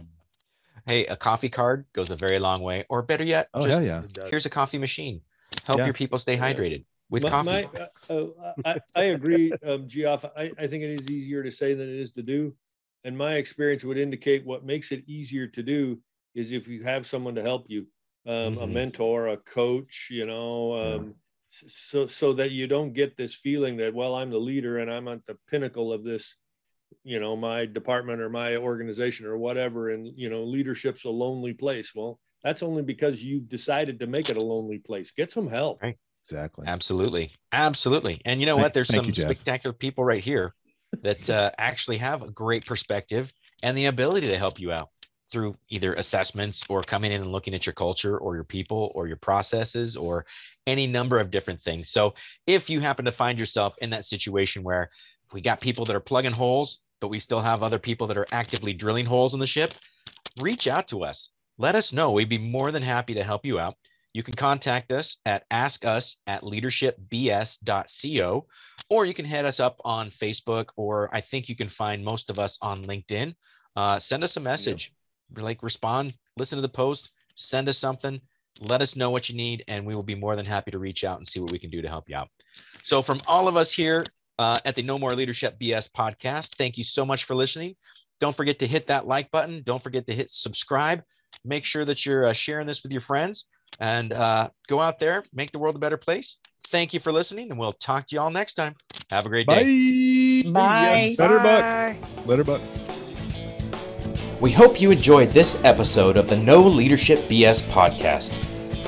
Hey, 0.85 1.05
a 1.07 1.15
coffee 1.15 1.49
card 1.49 1.85
goes 1.93 2.11
a 2.11 2.15
very 2.15 2.37
long 2.39 2.61
way. 2.61 2.85
Or 2.89 3.01
better 3.01 3.23
yet, 3.23 3.47
Oh, 3.53 3.61
just 3.61 3.71
hell 3.71 3.83
yeah. 3.83 4.03
Here's 4.29 4.45
a 4.45 4.49
coffee 4.49 4.77
machine. 4.77 5.21
Help 5.65 5.79
Yeah. 5.79 5.85
your 5.85 5.93
people 5.93 6.19
stay 6.19 6.35
Yeah. 6.35 6.53
hydrated 6.53 6.85
with 7.13 7.23
My- 7.23 7.29
coffee. 7.29 7.45
my, 7.45 7.69
uh, 8.09 8.13
uh, 8.13 8.53
I, 8.65 8.79
I 8.95 9.03
agree, 9.03 9.53
um, 9.65 9.87
Geoff. 9.87 10.25
I, 10.35 10.51
I 10.57 10.67
think 10.67 10.83
it 10.83 10.89
is 10.89 11.07
easier 11.07 11.43
to 11.43 11.51
say 11.51 11.75
than 11.75 11.87
it 11.87 11.99
is 11.99 12.11
to 12.13 12.23
do. 12.23 12.55
And 13.03 13.15
my 13.17 13.35
experience 13.35 13.85
would 13.85 13.97
indicate 13.99 14.45
what 14.45 14.65
makes 14.65 14.91
it 14.91 15.03
easier 15.07 15.45
to 15.47 15.61
do 15.61 16.01
is 16.33 16.51
if 16.51 16.67
you 16.67 16.83
have 16.83 17.05
someone 17.05 17.35
to 17.35 17.43
help 17.43 17.65
you, 17.69 17.85
um, 18.25 18.57
a 18.57 18.65
Mhm. 18.65 18.71
mentor, 18.71 19.27
a 19.27 19.37
coach, 19.37 20.07
you 20.09 20.25
know, 20.25 20.75
Yeah. 20.75 20.95
um, 20.95 21.15
so 21.55 22.07
so 22.07 22.33
that 22.33 22.49
you 22.49 22.65
don't 22.65 22.93
get 22.93 23.15
this 23.15 23.35
feeling 23.35 23.77
that 23.77 23.93
well 23.93 24.15
i'm 24.15 24.31
the 24.31 24.39
leader 24.39 24.79
and 24.79 24.91
i'm 24.91 25.07
at 25.07 25.23
the 25.25 25.37
pinnacle 25.47 25.93
of 25.93 26.03
this 26.03 26.35
you 27.03 27.19
know 27.19 27.35
my 27.35 27.67
department 27.67 28.19
or 28.21 28.27
my 28.27 28.55
organization 28.55 29.27
or 29.27 29.37
whatever 29.37 29.91
and 29.91 30.07
you 30.17 30.31
know 30.31 30.43
leadership's 30.45 31.05
a 31.05 31.09
lonely 31.11 31.53
place 31.53 31.93
well 31.93 32.19
that's 32.43 32.63
only 32.63 32.81
because 32.81 33.23
you've 33.23 33.47
decided 33.47 33.99
to 33.99 34.07
make 34.07 34.29
it 34.31 34.37
a 34.37 34.43
lonely 34.43 34.79
place 34.79 35.11
get 35.11 35.31
some 35.31 35.47
help 35.47 35.79
right 35.83 35.95
exactly 36.23 36.65
absolutely 36.67 37.31
absolutely 37.51 38.21
and 38.25 38.39
you 38.39 38.45
know 38.45 38.55
Thank- 38.55 38.63
what 38.63 38.73
there's 38.73 38.93
some 38.93 39.05
you, 39.05 39.13
spectacular 39.13 39.73
people 39.73 40.03
right 40.03 40.23
here 40.23 40.53
that 41.01 41.29
uh, 41.29 41.51
actually 41.57 41.97
have 41.97 42.21
a 42.21 42.29
great 42.29 42.65
perspective 42.65 43.33
and 43.61 43.77
the 43.77 43.85
ability 43.85 44.27
to 44.27 44.37
help 44.37 44.59
you 44.59 44.71
out 44.71 44.89
through 45.33 45.57
either 45.69 45.95
assessments 45.95 46.63
or 46.69 46.83
coming 46.83 47.11
in 47.11 47.21
and 47.21 47.31
looking 47.31 47.55
at 47.55 47.65
your 47.65 47.73
culture 47.73 48.17
or 48.17 48.35
your 48.35 48.43
people 48.43 48.91
or 48.93 49.07
your 49.07 49.17
processes 49.17 49.97
or 49.97 50.25
any 50.67 50.85
number 50.85 51.19
of 51.19 51.31
different 51.31 51.61
things. 51.61 51.89
So 51.89 52.13
if 52.45 52.69
you 52.69 52.79
happen 52.79 53.03
to 53.05 53.11
find 53.11 53.39
yourself 53.39 53.73
in 53.81 53.89
that 53.89 54.05
situation 54.05 54.63
where 54.63 54.91
we 55.33 55.41
got 55.41 55.59
people 55.59 55.85
that 55.85 55.95
are 55.95 55.99
plugging 55.99 56.31
holes, 56.31 56.79
but 57.01 57.07
we 57.07 57.19
still 57.19 57.41
have 57.41 57.63
other 57.63 57.79
people 57.79 58.05
that 58.07 58.17
are 58.17 58.27
actively 58.31 58.73
drilling 58.73 59.07
holes 59.07 59.33
in 59.33 59.39
the 59.39 59.47
ship, 59.47 59.73
reach 60.39 60.67
out 60.67 60.87
to 60.89 61.03
us. 61.03 61.31
Let 61.57 61.75
us 61.75 61.91
know. 61.91 62.11
We'd 62.11 62.29
be 62.29 62.37
more 62.37 62.71
than 62.71 62.83
happy 62.83 63.15
to 63.15 63.23
help 63.23 63.43
you 63.43 63.59
out. 63.59 63.75
You 64.13 64.21
can 64.21 64.35
contact 64.35 64.91
us 64.91 65.17
at 65.25 65.49
askus 65.49 66.17
at 66.27 66.43
leadershipbs.co, 66.43 68.45
or 68.89 69.05
you 69.05 69.13
can 69.13 69.25
head 69.25 69.45
us 69.45 69.59
up 69.59 69.81
on 69.83 70.11
Facebook, 70.11 70.67
or 70.75 71.09
I 71.11 71.21
think 71.21 71.49
you 71.49 71.55
can 71.55 71.69
find 71.69 72.05
most 72.05 72.29
of 72.29 72.37
us 72.37 72.59
on 72.61 72.85
LinkedIn. 72.85 73.33
Uh, 73.75 73.97
send 73.97 74.23
us 74.23 74.37
a 74.37 74.39
message, 74.39 74.93
like 75.35 75.63
respond, 75.63 76.13
listen 76.37 76.57
to 76.57 76.61
the 76.61 76.69
post, 76.69 77.09
send 77.35 77.67
us 77.67 77.79
something, 77.79 78.21
let 78.59 78.83
us 78.83 78.95
know 78.95 79.09
what 79.09 79.29
you 79.29 79.35
need, 79.35 79.63
and 79.67 79.83
we 79.83 79.95
will 79.95 80.03
be 80.03 80.13
more 80.13 80.35
than 80.35 80.45
happy 80.45 80.69
to 80.69 80.77
reach 80.77 81.03
out 81.03 81.17
and 81.17 81.27
see 81.27 81.39
what 81.39 81.51
we 81.51 81.57
can 81.57 81.71
do 81.71 81.81
to 81.81 81.89
help 81.89 82.07
you 82.07 82.15
out. 82.15 82.29
So, 82.83 83.01
from 83.01 83.19
all 83.25 83.47
of 83.47 83.57
us 83.57 83.71
here 83.71 84.05
uh, 84.37 84.59
at 84.63 84.75
the 84.75 84.83
No 84.83 84.99
More 84.99 85.15
Leadership 85.15 85.57
BS 85.59 85.89
podcast, 85.89 86.55
thank 86.55 86.77
you 86.77 86.83
so 86.83 87.03
much 87.03 87.23
for 87.23 87.33
listening. 87.33 87.75
Don't 88.19 88.37
forget 88.37 88.59
to 88.59 88.67
hit 88.67 88.85
that 88.87 89.07
like 89.07 89.31
button. 89.31 89.63
Don't 89.65 89.81
forget 89.81 90.05
to 90.05 90.13
hit 90.13 90.29
subscribe. 90.29 91.01
Make 91.43 91.65
sure 91.65 91.83
that 91.83 92.05
you're 92.05 92.27
uh, 92.27 92.33
sharing 92.33 92.67
this 92.67 92.83
with 92.83 92.91
your 92.91 93.01
friends 93.01 93.47
and 93.79 94.13
uh, 94.13 94.49
go 94.67 94.79
out 94.79 94.99
there, 94.99 95.23
make 95.33 95.51
the 95.51 95.57
world 95.59 95.75
a 95.75 95.79
better 95.79 95.97
place. 95.97 96.37
Thank 96.67 96.93
you 96.93 96.99
for 96.99 97.11
listening, 97.11 97.49
and 97.51 97.59
we'll 97.59 97.73
talk 97.73 98.05
to 98.07 98.15
you 98.15 98.21
all 98.21 98.31
next 98.31 98.53
time. 98.53 98.75
Have 99.09 99.25
a 99.25 99.29
great 99.29 99.47
day. 99.47 100.43
Bye. 100.43 100.51
Bye. 100.51 101.15
Better 101.17 101.39
buck. 101.39 101.95
Better 102.25 102.43
buck. 102.43 102.61
We 104.41 104.51
hope 104.51 104.81
you 104.81 104.91
enjoyed 104.91 105.31
this 105.31 105.57
episode 105.63 106.17
of 106.17 106.27
the 106.27 106.37
No 106.37 106.61
Leadership 106.63 107.19
BS 107.19 107.61
podcast. 107.69 108.39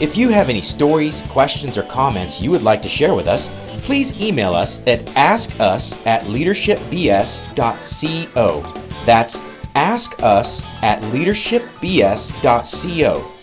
If 0.02 0.18
you 0.18 0.30
have 0.30 0.50
any 0.50 0.62
stories, 0.62 1.22
questions, 1.30 1.78
or 1.78 1.84
comments 1.84 2.42
you 2.42 2.52
would 2.52 2.64
like 2.64 2.82
to 2.82 2.90
share 2.90 3.14
with 3.14 3.28
us, 3.28 3.50
please 3.84 4.20
email 4.20 4.54
us 4.54 4.86
at 4.88 5.06
askus 5.16 5.94
at 6.06 6.24
leadershipbs.co. 6.24 8.74
That's 9.06 9.40
ask 9.76 10.22
us 10.24 10.62
at 10.82 11.02
leadershipbs.co. 11.04 13.35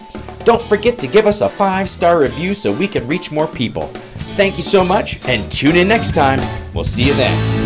Don't 0.44 0.62
forget 0.62 0.98
to 0.98 1.06
give 1.06 1.26
us 1.26 1.40
a 1.40 1.48
five 1.48 1.88
star 1.88 2.18
review 2.18 2.54
so 2.54 2.72
we 2.72 2.88
can 2.88 3.06
reach 3.06 3.30
more 3.30 3.46
people. 3.46 3.86
Thank 4.36 4.56
you 4.56 4.62
so 4.62 4.84
much 4.84 5.24
and 5.28 5.50
tune 5.52 5.76
in 5.76 5.88
next 5.88 6.14
time. 6.14 6.40
We'll 6.74 6.84
see 6.84 7.04
you 7.04 7.14
then. 7.14 7.61